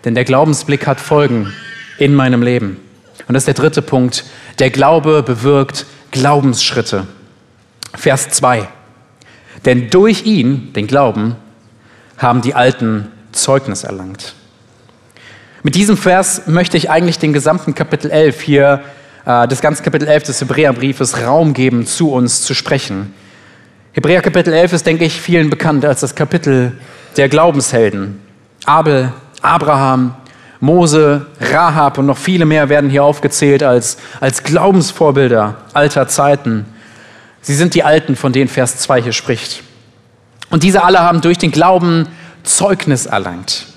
Denn 0.03 0.15
der 0.15 0.25
Glaubensblick 0.25 0.87
hat 0.87 0.99
Folgen 0.99 1.53
in 1.99 2.15
meinem 2.15 2.41
Leben. 2.41 2.77
Und 3.27 3.33
das 3.33 3.41
ist 3.41 3.47
der 3.47 3.53
dritte 3.53 3.81
Punkt. 3.81 4.23
Der 4.59 4.71
Glaube 4.71 5.21
bewirkt 5.21 5.85
Glaubensschritte. 6.11 7.07
Vers 7.95 8.29
2. 8.29 8.67
Denn 9.65 9.89
durch 9.89 10.25
ihn, 10.25 10.73
den 10.73 10.87
Glauben, 10.87 11.35
haben 12.17 12.41
die 12.41 12.55
Alten 12.55 13.11
Zeugnis 13.33 13.83
erlangt. 13.83 14.33
Mit 15.61 15.75
diesem 15.75 15.97
Vers 15.97 16.47
möchte 16.47 16.77
ich 16.77 16.89
eigentlich 16.89 17.19
den 17.19 17.33
gesamten 17.33 17.75
Kapitel 17.75 18.09
11 18.09 18.41
hier 18.41 18.83
äh, 19.27 19.47
das 19.47 19.61
ganze 19.61 19.83
Kapitel 19.83 20.07
11 20.07 20.23
des 20.23 20.41
Hebräerbriefes 20.41 21.21
Raum 21.21 21.53
geben, 21.53 21.85
zu 21.85 22.11
uns 22.11 22.41
zu 22.41 22.53
sprechen. 22.53 23.13
Hebräer 23.91 24.21
Kapitel 24.21 24.53
11 24.53 24.73
ist, 24.73 24.87
denke 24.87 25.03
ich, 25.05 25.19
vielen 25.19 25.49
bekannt 25.49 25.83
als 25.83 25.99
das 25.99 26.15
Kapitel 26.15 26.77
der 27.17 27.27
Glaubenshelden. 27.27 28.21
Abel, 28.65 29.11
Abraham, 29.41 30.15
Mose, 30.59 31.25
Rahab 31.41 31.97
und 31.97 32.05
noch 32.05 32.17
viele 32.17 32.45
mehr 32.45 32.69
werden 32.69 32.89
hier 32.89 33.03
aufgezählt 33.03 33.63
als, 33.63 33.97
als 34.21 34.43
Glaubensvorbilder 34.43 35.55
alter 35.73 36.07
Zeiten. 36.07 36.65
Sie 37.41 37.53
sind 37.53 37.75
die 37.75 37.83
Alten, 37.83 38.15
von 38.15 38.33
denen 38.33 38.47
Vers 38.47 38.77
2 38.77 39.01
hier 39.01 39.13
spricht. 39.13 39.61
Und 40.49 40.63
diese 40.63 40.83
alle 40.83 40.99
haben 40.99 41.21
durch 41.21 41.37
den 41.37 41.51
Glauben 41.51 42.07
Zeugnis 42.43 43.05
erlangt. 43.05 43.67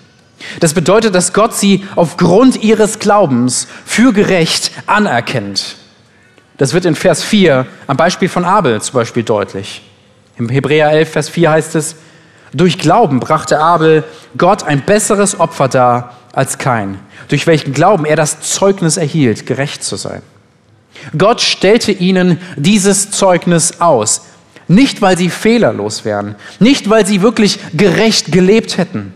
Das 0.60 0.74
bedeutet, 0.74 1.14
dass 1.14 1.32
Gott 1.32 1.54
sie 1.54 1.84
aufgrund 1.96 2.62
ihres 2.62 2.98
Glaubens 2.98 3.68
für 3.84 4.12
gerecht 4.12 4.72
anerkennt. 4.86 5.76
Das 6.56 6.74
wird 6.74 6.84
in 6.84 6.94
Vers 6.94 7.22
4 7.22 7.66
am 7.86 7.96
Beispiel 7.96 8.28
von 8.28 8.44
Abel 8.44 8.80
zum 8.82 8.94
Beispiel 8.94 9.22
deutlich. 9.22 9.82
Im 10.36 10.48
Hebräer 10.48 10.90
11, 10.90 11.10
Vers 11.10 11.28
4 11.28 11.50
heißt 11.50 11.74
es, 11.74 11.96
durch 12.52 12.78
Glauben 12.78 13.20
brachte 13.20 13.60
Abel 13.60 14.04
Gott 14.36 14.64
ein 14.64 14.82
besseres 14.82 15.38
Opfer 15.38 15.68
dar 15.68 16.16
als 16.32 16.58
kein, 16.58 16.98
durch 17.28 17.46
welchen 17.46 17.72
Glauben 17.72 18.04
er 18.04 18.16
das 18.16 18.40
Zeugnis 18.40 18.96
erhielt, 18.96 19.46
gerecht 19.46 19.84
zu 19.84 19.96
sein. 19.96 20.22
Gott 21.16 21.40
stellte 21.40 21.92
ihnen 21.92 22.40
dieses 22.56 23.10
Zeugnis 23.10 23.80
aus, 23.80 24.22
nicht 24.68 25.00
weil 25.02 25.16
sie 25.16 25.30
fehlerlos 25.30 26.04
wären, 26.04 26.34
nicht 26.58 26.90
weil 26.90 27.06
sie 27.06 27.22
wirklich 27.22 27.58
gerecht 27.72 28.32
gelebt 28.32 28.76
hätten, 28.76 29.14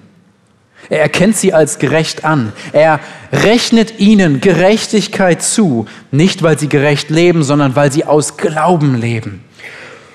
er 0.91 1.01
erkennt 1.01 1.37
sie 1.37 1.53
als 1.53 1.79
gerecht 1.79 2.25
an. 2.25 2.53
Er 2.73 3.01
rechnet 3.33 3.99
ihnen 3.99 4.41
Gerechtigkeit 4.41 5.43
zu, 5.43 5.87
nicht 6.11 6.43
weil 6.43 6.59
sie 6.59 6.69
gerecht 6.69 7.11
leben, 7.11 7.43
sondern 7.43 7.75
weil 7.77 7.91
sie 7.91 8.05
aus 8.05 8.37
Glauben 8.37 8.95
leben. 9.01 9.45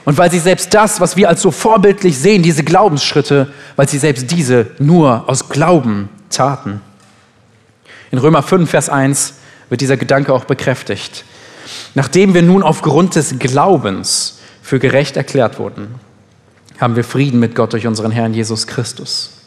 Und 0.06 0.18
weil 0.18 0.32
sie 0.32 0.40
selbst 0.40 0.74
das, 0.74 1.00
was 1.02 1.18
wir 1.18 1.30
als 1.30 1.42
so 1.42 1.52
vorbildlich 1.52 2.18
sehen, 2.18 2.42
diese 2.42 2.64
Glaubensschritte, 2.64 3.52
weil 3.76 3.88
sie 3.88 4.00
selbst 4.00 4.32
diese 4.32 4.68
nur 4.80 5.28
aus 5.28 5.50
Glauben 5.50 6.10
taten. 6.30 6.82
In 8.12 8.18
Römer 8.18 8.42
5, 8.42 8.70
Vers 8.70 8.90
1 8.90 9.36
wird 9.70 9.82
dieser 9.82 9.98
Gedanke 9.98 10.34
auch 10.34 10.46
bekräftigt. 10.46 11.26
Nachdem 11.94 12.34
wir 12.34 12.42
nun 12.42 12.64
aufgrund 12.64 13.16
des 13.16 13.38
Glaubens 13.38 14.40
für 14.62 14.80
gerecht 14.80 15.18
erklärt 15.18 15.60
wurden, 15.60 15.96
haben 16.80 16.96
wir 16.96 17.04
Frieden 17.04 17.40
mit 17.40 17.56
Gott 17.56 17.74
durch 17.74 17.86
unseren 17.86 18.12
Herrn 18.12 18.34
Jesus 18.34 18.66
Christus. 18.66 19.39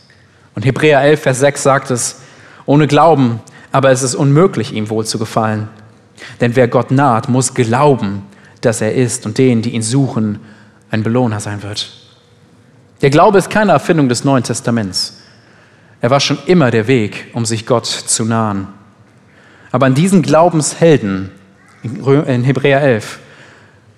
Und 0.55 0.65
Hebräer 0.65 1.01
11, 1.03 1.23
Vers 1.23 1.39
6 1.41 1.63
sagt 1.63 1.91
es, 1.91 2.21
ohne 2.67 2.87
Glauben, 2.87 3.41
aber 3.73 3.91
es 3.91 4.03
ist 4.03 4.15
unmöglich, 4.15 4.73
ihm 4.73 4.91
wohl 4.91 5.05
zu 5.05 5.19
gefallen. 5.19 5.69
Denn 6.41 6.57
wer 6.57 6.69
Gott 6.69 6.91
naht, 6.91 7.29
muss 7.29 7.55
glauben, 7.55 8.23
dass 8.61 8.81
er 8.81 8.95
ist 8.95 9.27
und 9.27 9.39
denen, 9.39 9.63
die 9.63 9.71
ihn 9.71 9.83
suchen, 9.83 10.39
ein 10.91 11.03
Belohner 11.03 11.41
sein 11.41 11.63
wird. 11.63 11.91
Der 13.01 13.11
Glaube 13.11 13.39
ist 13.39 13.51
keine 13.51 13.73
Erfindung 13.73 14.09
des 14.09 14.25
Neuen 14.25 14.45
Testaments. 14.45 15.19
Er 16.01 16.11
war 16.11 16.21
schon 16.21 16.39
immer 16.47 16.71
der 16.71 16.87
Weg, 16.87 17.31
um 17.33 17.45
sich 17.45 17.67
Gott 17.67 17.87
zu 17.87 18.25
nahen. 18.25 18.69
Aber 19.73 19.87
an 19.87 19.95
diesen 19.95 20.23
Glaubenshelden 20.23 21.31
in 21.83 22.45
Hebräer 22.45 22.81
11 22.81 23.19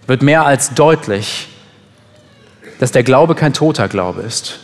wird 0.07 0.23
mehr 0.23 0.47
als 0.47 0.73
deutlich, 0.75 1.49
dass 2.79 2.93
der 2.93 3.03
Glaube 3.03 3.35
kein 3.35 3.53
toter 3.53 3.89
Glaube 3.89 4.23
ist, 4.23 4.61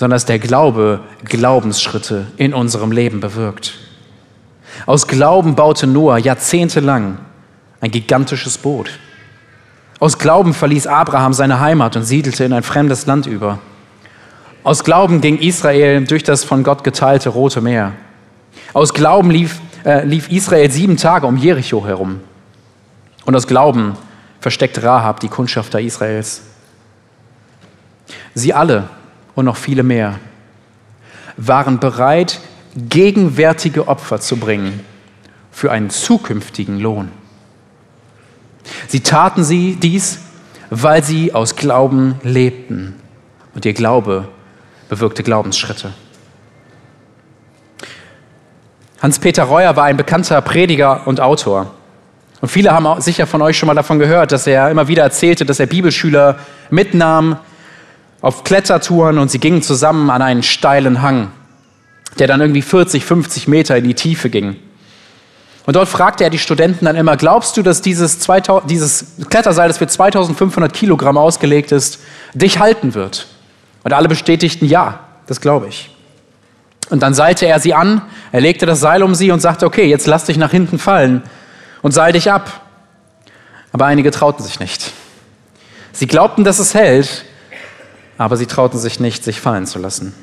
sondern 0.00 0.16
dass 0.16 0.24
der 0.24 0.38
Glaube 0.38 1.00
Glaubensschritte 1.24 2.26
in 2.38 2.54
unserem 2.54 2.90
Leben 2.90 3.20
bewirkt. 3.20 3.74
Aus 4.86 5.06
Glauben 5.06 5.56
baute 5.56 5.86
Noah 5.86 6.16
jahrzehntelang 6.16 7.18
ein 7.82 7.90
gigantisches 7.90 8.56
Boot. 8.56 8.98
Aus 9.98 10.16
Glauben 10.16 10.54
verließ 10.54 10.86
Abraham 10.86 11.34
seine 11.34 11.60
Heimat 11.60 11.96
und 11.96 12.04
siedelte 12.04 12.44
in 12.44 12.54
ein 12.54 12.62
fremdes 12.62 13.04
Land 13.04 13.26
über. 13.26 13.58
Aus 14.64 14.84
Glauben 14.84 15.20
ging 15.20 15.38
Israel 15.38 16.02
durch 16.06 16.22
das 16.22 16.44
von 16.44 16.64
Gott 16.64 16.82
geteilte 16.82 17.28
Rote 17.28 17.60
Meer. 17.60 17.92
Aus 18.72 18.94
Glauben 18.94 19.30
lief, 19.30 19.60
äh, 19.84 20.02
lief 20.06 20.30
Israel 20.30 20.70
sieben 20.70 20.96
Tage 20.96 21.26
um 21.26 21.36
Jericho 21.36 21.84
herum. 21.84 22.20
Und 23.26 23.36
aus 23.36 23.46
Glauben 23.46 23.98
versteckte 24.40 24.82
Rahab 24.82 25.20
die 25.20 25.28
Kundschafter 25.28 25.78
Israels. 25.78 26.40
Sie 28.32 28.54
alle 28.54 28.88
und 29.40 29.46
noch 29.46 29.56
viele 29.56 29.82
mehr 29.82 30.18
waren 31.36 31.80
bereit, 31.80 32.40
gegenwärtige 32.76 33.88
Opfer 33.88 34.20
zu 34.20 34.36
bringen 34.36 34.80
für 35.50 35.72
einen 35.72 35.90
zukünftigen 35.90 36.78
Lohn. 36.78 37.08
Sie 38.86 39.00
taten 39.00 39.42
sie 39.42 39.76
dies, 39.76 40.20
weil 40.68 41.02
sie 41.02 41.34
aus 41.34 41.56
Glauben 41.56 42.16
lebten. 42.22 42.94
Und 43.54 43.64
ihr 43.64 43.72
Glaube 43.72 44.28
bewirkte 44.88 45.22
Glaubensschritte. 45.22 45.92
Hans-Peter 49.00 49.44
Reuer 49.44 49.74
war 49.74 49.84
ein 49.84 49.96
bekannter 49.96 50.40
Prediger 50.42 51.06
und 51.06 51.20
Autor. 51.20 51.74
Und 52.42 52.48
viele 52.48 52.72
haben 52.72 53.00
sicher 53.00 53.26
von 53.26 53.40
euch 53.40 53.56
schon 53.58 53.66
mal 53.66 53.74
davon 53.74 53.98
gehört, 53.98 54.32
dass 54.32 54.46
er 54.46 54.70
immer 54.70 54.86
wieder 54.86 55.02
erzählte, 55.02 55.46
dass 55.46 55.58
er 55.58 55.66
Bibelschüler 55.66 56.38
mitnahm 56.68 57.38
auf 58.20 58.44
Klettertouren 58.44 59.18
und 59.18 59.30
sie 59.30 59.38
gingen 59.38 59.62
zusammen 59.62 60.10
an 60.10 60.22
einen 60.22 60.42
steilen 60.42 61.02
Hang, 61.02 61.30
der 62.18 62.26
dann 62.26 62.40
irgendwie 62.40 62.62
40, 62.62 63.04
50 63.04 63.48
Meter 63.48 63.76
in 63.76 63.84
die 63.84 63.94
Tiefe 63.94 64.30
ging. 64.30 64.56
Und 65.66 65.76
dort 65.76 65.88
fragte 65.88 66.24
er 66.24 66.30
die 66.30 66.38
Studenten 66.38 66.86
dann 66.86 66.96
immer, 66.96 67.16
glaubst 67.16 67.56
du, 67.56 67.62
dass 67.62 67.82
dieses, 67.82 68.18
2000, 68.18 68.70
dieses 68.70 69.06
Kletterseil, 69.28 69.68
das 69.68 69.78
für 69.78 69.86
2500 69.86 70.72
Kilogramm 70.72 71.16
ausgelegt 71.16 71.70
ist, 71.72 72.00
dich 72.34 72.58
halten 72.58 72.94
wird? 72.94 73.26
Und 73.84 73.92
alle 73.92 74.08
bestätigten, 74.08 74.66
ja, 74.66 75.00
das 75.26 75.40
glaube 75.40 75.68
ich. 75.68 75.94
Und 76.90 77.02
dann 77.02 77.14
seilte 77.14 77.46
er 77.46 77.60
sie 77.60 77.72
an, 77.72 78.02
er 78.32 78.40
legte 78.40 78.66
das 78.66 78.80
Seil 78.80 79.02
um 79.02 79.14
sie 79.14 79.30
und 79.30 79.40
sagte, 79.40 79.64
okay, 79.64 79.86
jetzt 79.86 80.06
lass 80.06 80.24
dich 80.24 80.36
nach 80.36 80.50
hinten 80.50 80.78
fallen 80.78 81.22
und 81.82 81.92
seil 81.92 82.12
dich 82.12 82.30
ab. 82.30 82.62
Aber 83.72 83.86
einige 83.86 84.10
trauten 84.10 84.44
sich 84.44 84.58
nicht. 84.58 84.90
Sie 85.92 86.06
glaubten, 86.06 86.42
dass 86.42 86.58
es 86.58 86.74
hält, 86.74 87.24
aber 88.20 88.36
sie 88.36 88.46
trauten 88.46 88.78
sich 88.78 89.00
nicht, 89.00 89.24
sich 89.24 89.40
fallen 89.40 89.66
zu 89.66 89.78
lassen. 89.78 90.14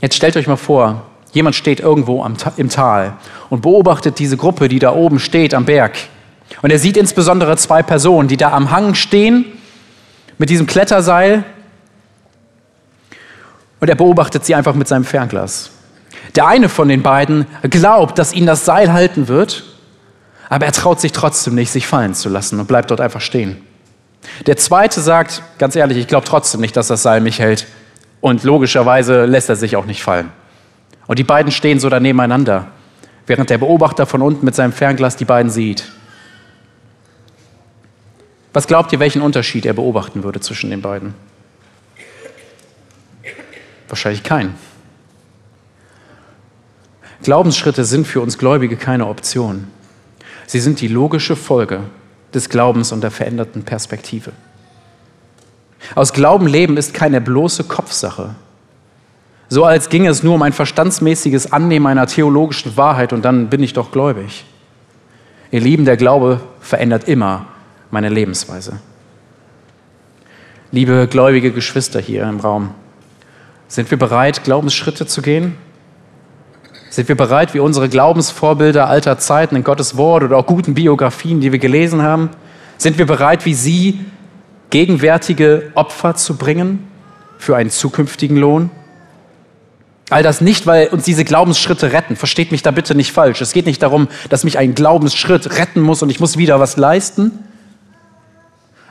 Jetzt 0.00 0.16
stellt 0.16 0.36
euch 0.36 0.46
mal 0.46 0.56
vor, 0.56 1.04
Jemand 1.32 1.54
steht 1.54 1.80
irgendwo 1.80 2.24
im 2.56 2.68
Tal 2.68 3.14
und 3.48 3.62
beobachtet 3.62 4.18
diese 4.18 4.36
Gruppe, 4.36 4.68
die 4.68 4.78
da 4.78 4.92
oben 4.92 5.18
steht 5.18 5.54
am 5.54 5.64
Berg. 5.64 5.96
Und 6.60 6.70
er 6.70 6.78
sieht 6.78 6.98
insbesondere 6.98 7.56
zwei 7.56 7.82
Personen, 7.82 8.28
die 8.28 8.36
da 8.36 8.52
am 8.52 8.70
Hang 8.70 8.94
stehen 8.94 9.46
mit 10.36 10.50
diesem 10.50 10.66
Kletterseil. 10.66 11.44
Und 13.80 13.88
er 13.88 13.94
beobachtet 13.94 14.44
sie 14.44 14.54
einfach 14.54 14.74
mit 14.74 14.88
seinem 14.88 15.04
Fernglas. 15.04 15.70
Der 16.36 16.46
eine 16.46 16.68
von 16.68 16.88
den 16.88 17.02
beiden 17.02 17.46
glaubt, 17.62 18.18
dass 18.18 18.34
ihn 18.34 18.44
das 18.44 18.66
Seil 18.66 18.92
halten 18.92 19.28
wird, 19.28 19.64
aber 20.50 20.66
er 20.66 20.72
traut 20.72 21.00
sich 21.00 21.12
trotzdem 21.12 21.54
nicht, 21.54 21.72
sich 21.72 21.86
fallen 21.86 22.14
zu 22.14 22.28
lassen 22.28 22.60
und 22.60 22.68
bleibt 22.68 22.90
dort 22.90 23.00
einfach 23.00 23.22
stehen. 23.22 23.56
Der 24.46 24.56
zweite 24.56 25.00
sagt, 25.00 25.42
ganz 25.58 25.76
ehrlich, 25.76 25.98
ich 25.98 26.06
glaube 26.06 26.26
trotzdem 26.26 26.60
nicht, 26.60 26.76
dass 26.76 26.88
das 26.88 27.02
Seil 27.02 27.20
mich 27.20 27.38
hält. 27.38 27.66
Und 28.20 28.44
logischerweise 28.44 29.24
lässt 29.24 29.48
er 29.48 29.56
sich 29.56 29.76
auch 29.76 29.84
nicht 29.84 30.02
fallen. 30.02 30.30
Und 31.06 31.18
die 31.18 31.24
beiden 31.24 31.50
stehen 31.50 31.80
so 31.80 31.88
da 31.88 31.98
nebeneinander, 31.98 32.68
während 33.26 33.50
der 33.50 33.58
Beobachter 33.58 34.06
von 34.06 34.22
unten 34.22 34.44
mit 34.44 34.54
seinem 34.54 34.72
Fernglas 34.72 35.16
die 35.16 35.24
beiden 35.24 35.50
sieht. 35.50 35.90
Was 38.52 38.66
glaubt 38.66 38.92
ihr, 38.92 39.00
welchen 39.00 39.22
Unterschied 39.22 39.66
er 39.66 39.72
beobachten 39.72 40.22
würde 40.22 40.40
zwischen 40.40 40.70
den 40.70 40.82
beiden? 40.82 41.14
Wahrscheinlich 43.88 44.22
keinen. 44.22 44.54
Glaubensschritte 47.22 47.84
sind 47.84 48.06
für 48.06 48.20
uns 48.20 48.38
Gläubige 48.38 48.76
keine 48.76 49.06
Option. 49.06 49.68
Sie 50.46 50.60
sind 50.60 50.80
die 50.80 50.88
logische 50.88 51.36
Folge 51.36 51.80
des 52.34 52.48
Glaubens 52.48 52.92
und 52.92 53.02
der 53.02 53.10
veränderten 53.10 53.62
Perspektive. 53.62 54.32
Aus 55.94 56.12
Glauben 56.12 56.46
leben 56.46 56.76
ist 56.76 56.94
keine 56.94 57.20
bloße 57.20 57.64
Kopfsache, 57.64 58.34
so 59.48 59.64
als 59.64 59.90
ginge 59.90 60.08
es 60.08 60.22
nur 60.22 60.36
um 60.36 60.42
ein 60.42 60.54
verstandsmäßiges 60.54 61.52
Annehmen 61.52 61.86
einer 61.86 62.06
theologischen 62.06 62.76
Wahrheit 62.78 63.12
und 63.12 63.22
dann 63.22 63.50
bin 63.50 63.62
ich 63.62 63.74
doch 63.74 63.92
gläubig. 63.92 64.46
Ihr 65.50 65.60
Lieben, 65.60 65.84
der 65.84 65.98
Glaube 65.98 66.40
verändert 66.60 67.06
immer 67.06 67.44
meine 67.90 68.08
Lebensweise. 68.08 68.80
Liebe 70.70 71.06
gläubige 71.06 71.52
Geschwister 71.52 72.00
hier 72.00 72.22
im 72.22 72.40
Raum, 72.40 72.70
sind 73.68 73.90
wir 73.90 73.98
bereit, 73.98 74.42
Glaubensschritte 74.42 75.06
zu 75.06 75.20
gehen? 75.20 75.58
Sind 76.92 77.08
wir 77.08 77.16
bereit, 77.16 77.54
wie 77.54 77.58
unsere 77.58 77.88
Glaubensvorbilder 77.88 78.86
alter 78.86 79.16
Zeiten 79.16 79.56
in 79.56 79.64
Gottes 79.64 79.96
Wort 79.96 80.24
oder 80.24 80.36
auch 80.36 80.44
guten 80.44 80.74
Biografien, 80.74 81.40
die 81.40 81.50
wir 81.50 81.58
gelesen 81.58 82.02
haben, 82.02 82.28
sind 82.76 82.98
wir 82.98 83.06
bereit, 83.06 83.46
wie 83.46 83.54
sie 83.54 84.00
gegenwärtige 84.68 85.72
Opfer 85.74 86.16
zu 86.16 86.36
bringen 86.36 86.86
für 87.38 87.56
einen 87.56 87.70
zukünftigen 87.70 88.36
Lohn? 88.36 88.70
All 90.10 90.22
das 90.22 90.42
nicht, 90.42 90.66
weil 90.66 90.88
uns 90.88 91.04
diese 91.04 91.24
Glaubensschritte 91.24 91.92
retten. 91.94 92.14
Versteht 92.14 92.52
mich 92.52 92.62
da 92.62 92.72
bitte 92.72 92.94
nicht 92.94 93.12
falsch. 93.12 93.40
Es 93.40 93.54
geht 93.54 93.64
nicht 93.64 93.82
darum, 93.82 94.08
dass 94.28 94.44
mich 94.44 94.58
ein 94.58 94.74
Glaubensschritt 94.74 95.58
retten 95.58 95.80
muss 95.80 96.02
und 96.02 96.10
ich 96.10 96.20
muss 96.20 96.36
wieder 96.36 96.60
was 96.60 96.76
leisten. 96.76 97.30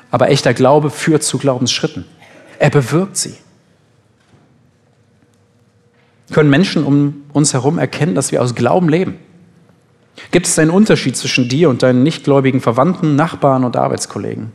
Aber 0.09 0.31
echter 0.31 0.55
Glaube 0.55 0.89
führt 0.89 1.21
zu 1.21 1.37
Glaubensschritten. 1.37 2.05
Er 2.57 2.71
bewirkt 2.71 3.17
sie. 3.17 3.35
Können 6.31 6.49
Menschen 6.49 6.83
um 6.83 7.23
uns 7.33 7.53
herum 7.53 7.77
erkennen, 7.77 8.15
dass 8.15 8.31
wir 8.31 8.41
aus 8.41 8.55
Glauben 8.55 8.89
leben? 8.89 9.15
Gibt 10.31 10.47
es 10.47 10.57
einen 10.59 10.71
Unterschied 10.71 11.17
zwischen 11.17 11.49
dir 11.49 11.69
und 11.69 11.83
deinen 11.83 12.03
nichtgläubigen 12.03 12.61
Verwandten, 12.61 13.15
Nachbarn 13.15 13.63
und 13.63 13.75
Arbeitskollegen? 13.75 14.51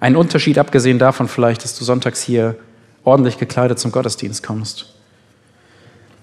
Einen 0.00 0.16
Unterschied 0.16 0.58
abgesehen 0.58 0.98
davon 0.98 1.28
vielleicht, 1.28 1.64
dass 1.64 1.78
du 1.78 1.84
sonntags 1.84 2.22
hier 2.22 2.56
ordentlich 3.04 3.38
gekleidet 3.38 3.78
zum 3.78 3.92
Gottesdienst 3.92 4.42
kommst. 4.42 4.92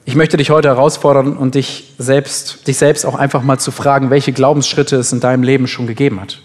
Ich 0.05 0.15
möchte 0.15 0.35
dich 0.35 0.49
heute 0.49 0.67
herausfordern 0.67 1.37
und 1.37 1.55
dich 1.55 1.93
selbst, 1.97 2.67
dich 2.67 2.77
selbst 2.77 3.05
auch 3.05 3.15
einfach 3.15 3.41
mal 3.41 3.57
zu 3.57 3.71
fragen, 3.71 4.09
welche 4.09 4.33
Glaubensschritte 4.33 4.97
es 4.97 5.13
in 5.13 5.21
deinem 5.21 5.43
Leben 5.43 5.67
schon 5.67 5.87
gegeben 5.87 6.19
hat. 6.19 6.41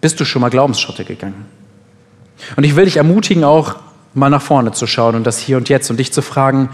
Bist 0.00 0.20
du 0.20 0.24
schon 0.24 0.42
mal 0.42 0.50
Glaubensschritte 0.50 1.04
gegangen? 1.04 1.46
Und 2.56 2.64
ich 2.64 2.76
will 2.76 2.84
dich 2.84 2.98
ermutigen, 2.98 3.42
auch 3.42 3.76
mal 4.14 4.30
nach 4.30 4.42
vorne 4.42 4.72
zu 4.72 4.86
schauen 4.86 5.16
und 5.16 5.26
das 5.26 5.38
hier 5.38 5.56
und 5.56 5.68
jetzt 5.68 5.90
und 5.90 5.98
dich 5.98 6.12
zu 6.12 6.22
fragen, 6.22 6.70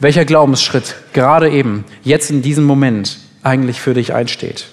welcher 0.00 0.24
Glaubensschritt 0.24 0.96
gerade 1.12 1.50
eben, 1.50 1.84
jetzt 2.02 2.30
in 2.30 2.42
diesem 2.42 2.64
Moment 2.64 3.18
eigentlich 3.42 3.80
für 3.80 3.94
dich 3.94 4.12
einsteht. 4.12 4.66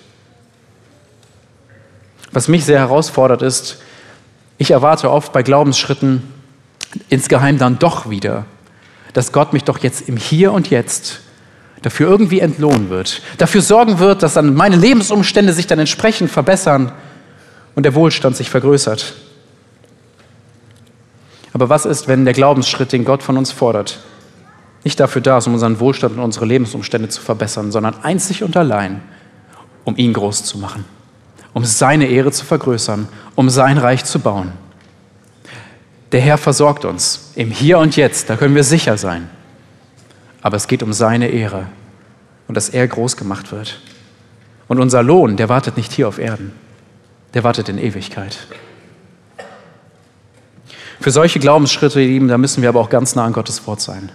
Was 2.32 2.48
mich 2.48 2.66
sehr 2.66 2.80
herausfordert 2.80 3.42
ist, 3.42 3.82
ich 4.58 4.72
erwarte 4.72 5.12
oft 5.12 5.32
bei 5.34 5.44
Glaubensschritten 5.44 6.24
insgeheim 7.10 7.58
dann 7.58 7.80
doch 7.80 8.10
wieder 8.10 8.46
dass 9.18 9.32
Gott 9.32 9.52
mich 9.52 9.64
doch 9.64 9.80
jetzt 9.80 10.08
im 10.08 10.16
Hier 10.16 10.52
und 10.52 10.70
Jetzt 10.70 11.22
dafür 11.82 12.08
irgendwie 12.08 12.40
entlohnen 12.40 12.92
wird, 12.92 13.24
dafür 13.40 13.64
sorgen 13.64 13.98
wird, 13.98 14.22
dass 14.22 14.36
dann 14.36 14.54
meine 14.54 14.76
Lebensumstände 14.76 15.54
sich 15.54 15.66
dann 15.66 15.80
entsprechend 15.80 16.30
verbessern 16.30 16.92
und 17.74 17.82
der 17.82 17.96
Wohlstand 17.96 18.38
sich 18.38 18.52
vergrößert. 18.52 19.16
Aber 21.52 21.68
was 21.68 21.88
ist, 21.88 22.08
wenn 22.08 22.26
der 22.26 22.36
Glaubensschritt, 22.36 22.92
den 22.92 23.06
Gott 23.06 23.24
von 23.24 23.38
uns 23.38 23.52
fordert, 23.52 23.98
nicht 24.88 25.02
dafür 25.02 25.22
da 25.22 25.38
ist, 25.38 25.48
um 25.48 25.54
unseren 25.54 25.82
Wohlstand 25.82 26.16
und 26.16 26.24
unsere 26.24 26.46
Lebensumstände 26.46 27.10
zu 27.10 27.22
verbessern, 27.22 27.74
sondern 27.74 27.96
einzig 28.04 28.42
und 28.42 28.56
allein, 28.56 29.02
um 29.84 29.98
ihn 29.98 30.14
groß 30.14 30.46
zu 30.46 30.58
machen, 30.58 30.86
um 31.52 31.66
seine 31.66 32.08
Ehre 32.08 32.32
zu 32.32 32.46
vergrößern, 32.46 33.10
um 33.36 33.50
sein 33.50 33.78
Reich 33.78 34.06
zu 34.06 34.20
bauen? 34.20 34.54
Der 36.14 36.22
Herr 36.22 36.38
versorgt 36.38 36.86
uns 36.86 37.34
im 37.36 37.52
Hier 37.52 37.80
und 37.80 37.98
Jetzt, 37.98 38.30
da 38.30 38.38
können 38.38 38.56
wir 38.56 38.64
sicher 38.64 38.98
sein. 38.98 39.30
Aber 40.42 40.56
es 40.56 40.70
geht 40.70 40.82
um 40.84 40.94
seine 40.94 41.28
Ehre 41.28 41.66
und 42.48 42.56
dass 42.56 42.70
er 42.70 42.88
groß 42.88 43.18
gemacht 43.18 43.52
wird. 43.52 43.82
Und 44.70 44.80
unser 44.80 45.04
Lohn, 45.04 45.36
der 45.36 45.50
wartet 45.50 45.76
nicht 45.76 45.92
hier 45.92 46.08
auf 46.08 46.18
Erden, 46.18 46.54
der 47.34 47.44
wartet 47.44 47.68
in 47.68 47.78
Ewigkeit. 47.78 48.38
Für 51.02 51.12
solche 51.12 51.40
Glaubensschritte, 51.40 52.00
ihr 52.00 52.08
Lieben, 52.08 52.30
da 52.30 52.38
müssen 52.38 52.62
wir 52.62 52.70
aber 52.70 52.80
auch 52.80 52.90
ganz 52.90 53.16
nah 53.16 53.26
an 53.26 53.34
Gottes 53.34 53.68
Wort 53.68 53.82
sein. 53.82 54.12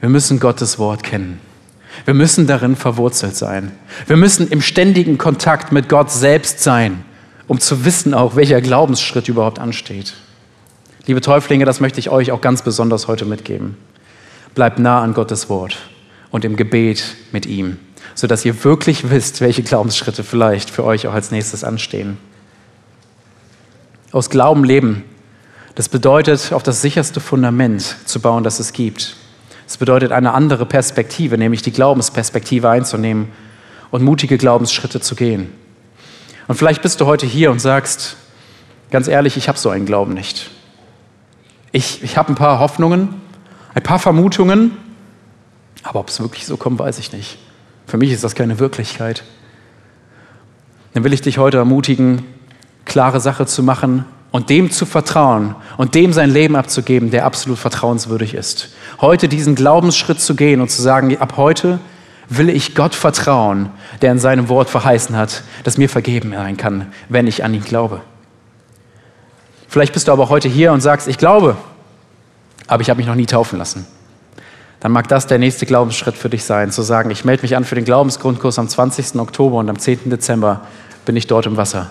Wir 0.00 0.08
müssen 0.08 0.40
Gottes 0.40 0.78
Wort 0.78 1.02
kennen. 1.02 1.40
Wir 2.04 2.14
müssen 2.14 2.46
darin 2.46 2.76
verwurzelt 2.76 3.36
sein. 3.36 3.72
Wir 4.06 4.16
müssen 4.16 4.48
im 4.48 4.60
ständigen 4.60 5.18
Kontakt 5.18 5.72
mit 5.72 5.88
Gott 5.88 6.10
selbst 6.10 6.60
sein, 6.60 7.04
um 7.46 7.58
zu 7.58 7.84
wissen 7.84 8.12
auch, 8.12 8.36
welcher 8.36 8.60
Glaubensschritt 8.60 9.28
überhaupt 9.28 9.58
ansteht. 9.58 10.14
Liebe 11.06 11.20
Täuflinge, 11.20 11.64
das 11.64 11.80
möchte 11.80 12.00
ich 12.00 12.10
euch 12.10 12.32
auch 12.32 12.40
ganz 12.40 12.62
besonders 12.62 13.08
heute 13.08 13.24
mitgeben. 13.24 13.76
Bleibt 14.54 14.78
nah 14.78 15.02
an 15.02 15.14
Gottes 15.14 15.48
Wort 15.48 15.78
und 16.30 16.44
im 16.44 16.56
Gebet 16.56 17.16
mit 17.32 17.46
ihm. 17.46 17.78
sodass 18.14 18.44
ihr 18.44 18.64
wirklich 18.64 19.10
wisst, 19.10 19.40
welche 19.40 19.62
Glaubensschritte 19.62 20.24
vielleicht 20.24 20.70
für 20.70 20.84
euch 20.84 21.06
auch 21.06 21.12
als 21.12 21.30
nächstes 21.30 21.64
anstehen. 21.64 22.16
Aus 24.12 24.30
Glauben 24.30 24.64
leben, 24.64 25.04
das 25.74 25.88
bedeutet, 25.88 26.52
auf 26.52 26.62
das 26.62 26.80
sicherste 26.80 27.20
Fundament 27.20 27.96
zu 28.06 28.20
bauen, 28.20 28.42
das 28.44 28.60
es 28.60 28.72
gibt. 28.72 29.16
Es 29.66 29.76
bedeutet, 29.76 30.12
eine 30.12 30.32
andere 30.32 30.64
Perspektive, 30.64 31.38
nämlich 31.38 31.62
die 31.62 31.72
Glaubensperspektive 31.72 32.68
einzunehmen 32.70 33.28
und 33.90 34.02
mutige 34.02 34.38
Glaubensschritte 34.38 35.00
zu 35.00 35.16
gehen. 35.16 35.52
Und 36.46 36.54
vielleicht 36.54 36.82
bist 36.82 37.00
du 37.00 37.06
heute 37.06 37.26
hier 37.26 37.50
und 37.50 37.60
sagst, 37.60 38.16
ganz 38.90 39.08
ehrlich, 39.08 39.36
ich 39.36 39.48
habe 39.48 39.58
so 39.58 39.70
einen 39.70 39.86
Glauben 39.86 40.14
nicht. 40.14 40.50
Ich, 41.72 42.02
ich 42.02 42.16
habe 42.16 42.32
ein 42.32 42.36
paar 42.36 42.60
Hoffnungen, 42.60 43.20
ein 43.74 43.82
paar 43.82 43.98
Vermutungen, 43.98 44.76
aber 45.82 46.00
ob 46.00 46.08
es 46.08 46.20
wirklich 46.20 46.46
so 46.46 46.56
kommt, 46.56 46.78
weiß 46.78 46.98
ich 46.98 47.12
nicht. 47.12 47.38
Für 47.86 47.98
mich 47.98 48.12
ist 48.12 48.22
das 48.24 48.34
keine 48.34 48.58
Wirklichkeit. 48.58 49.24
Dann 50.94 51.04
will 51.04 51.12
ich 51.12 51.20
dich 51.20 51.38
heute 51.38 51.58
ermutigen, 51.58 52.24
klare 52.84 53.20
Sache 53.20 53.46
zu 53.46 53.62
machen 53.62 54.04
und 54.36 54.50
dem 54.50 54.70
zu 54.70 54.84
vertrauen 54.84 55.54
und 55.78 55.94
dem 55.94 56.12
sein 56.12 56.28
Leben 56.28 56.56
abzugeben, 56.56 57.10
der 57.10 57.24
absolut 57.24 57.58
vertrauenswürdig 57.58 58.34
ist. 58.34 58.68
Heute 59.00 59.28
diesen 59.28 59.54
Glaubensschritt 59.54 60.20
zu 60.20 60.34
gehen 60.34 60.60
und 60.60 60.70
zu 60.70 60.82
sagen, 60.82 61.16
ab 61.16 61.38
heute 61.38 61.78
will 62.28 62.50
ich 62.50 62.74
Gott 62.74 62.94
vertrauen, 62.94 63.70
der 64.02 64.12
in 64.12 64.18
seinem 64.18 64.50
Wort 64.50 64.68
verheißen 64.68 65.16
hat, 65.16 65.42
dass 65.64 65.78
mir 65.78 65.88
vergeben 65.88 66.32
sein 66.32 66.58
kann, 66.58 66.92
wenn 67.08 67.26
ich 67.26 67.44
an 67.44 67.54
ihn 67.54 67.64
glaube. 67.64 68.02
Vielleicht 69.68 69.94
bist 69.94 70.06
du 70.06 70.12
aber 70.12 70.28
heute 70.28 70.50
hier 70.50 70.70
und 70.72 70.82
sagst, 70.82 71.08
ich 71.08 71.16
glaube, 71.16 71.56
aber 72.66 72.82
ich 72.82 72.90
habe 72.90 72.98
mich 72.98 73.06
noch 73.06 73.14
nie 73.14 73.24
taufen 73.26 73.58
lassen 73.58 73.86
dann 74.80 74.92
mag 74.92 75.08
das 75.08 75.26
der 75.26 75.38
nächste 75.38 75.64
Glaubensschritt 75.64 76.14
für 76.14 76.28
dich 76.28 76.44
sein, 76.44 76.70
zu 76.70 76.82
sagen, 76.82 77.10
ich 77.10 77.24
melde 77.24 77.42
mich 77.42 77.56
an 77.56 77.64
für 77.64 77.74
den 77.74 77.86
Glaubensgrundkurs 77.86 78.58
am 78.58 78.68
20. 78.68 79.18
Oktober 79.18 79.56
und 79.56 79.70
am 79.70 79.78
10. 79.78 80.10
Dezember 80.10 80.60
bin 81.06 81.16
ich 81.16 81.26
dort 81.26 81.46
im 81.46 81.56
Wasser 81.56 81.90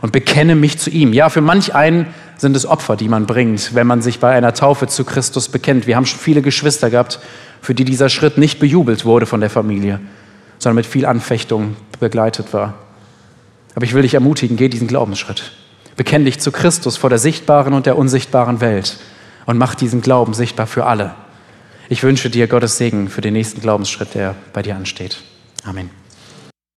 und 0.00 0.12
bekenne 0.12 0.54
mich 0.54 0.78
zu 0.78 0.90
ihm. 0.90 1.12
Ja, 1.12 1.28
für 1.28 1.40
manch 1.40 1.74
einen 1.74 2.06
sind 2.36 2.56
es 2.56 2.66
Opfer, 2.66 2.96
die 2.96 3.08
man 3.08 3.26
bringt, 3.26 3.74
wenn 3.74 3.86
man 3.86 4.02
sich 4.02 4.20
bei 4.20 4.34
einer 4.34 4.54
Taufe 4.54 4.86
zu 4.86 5.04
Christus 5.04 5.48
bekennt. 5.48 5.86
Wir 5.86 5.96
haben 5.96 6.06
schon 6.06 6.20
viele 6.20 6.42
Geschwister 6.42 6.90
gehabt, 6.90 7.20
für 7.62 7.74
die 7.74 7.84
dieser 7.84 8.08
Schritt 8.08 8.38
nicht 8.38 8.58
bejubelt 8.58 9.04
wurde 9.04 9.26
von 9.26 9.40
der 9.40 9.50
Familie, 9.50 10.00
sondern 10.58 10.76
mit 10.76 10.86
viel 10.86 11.06
Anfechtung 11.06 11.76
begleitet 12.00 12.52
war. 12.52 12.74
Aber 13.74 13.84
ich 13.84 13.94
will 13.94 14.02
dich 14.02 14.14
ermutigen, 14.14 14.56
geh 14.56 14.68
diesen 14.68 14.88
Glaubensschritt. 14.88 15.52
Bekenn 15.96 16.24
dich 16.24 16.40
zu 16.40 16.52
Christus 16.52 16.96
vor 16.96 17.10
der 17.10 17.18
sichtbaren 17.18 17.72
und 17.72 17.86
der 17.86 17.96
unsichtbaren 17.96 18.60
Welt 18.60 18.98
und 19.46 19.58
mach 19.58 19.74
diesen 19.74 20.00
Glauben 20.00 20.34
sichtbar 20.34 20.66
für 20.66 20.86
alle. 20.86 21.14
Ich 21.88 22.02
wünsche 22.02 22.30
dir 22.30 22.46
Gottes 22.46 22.78
Segen 22.78 23.08
für 23.08 23.20
den 23.20 23.34
nächsten 23.34 23.60
Glaubensschritt, 23.60 24.14
der 24.14 24.34
bei 24.52 24.62
dir 24.62 24.74
ansteht. 24.74 25.18
Amen. 25.64 26.03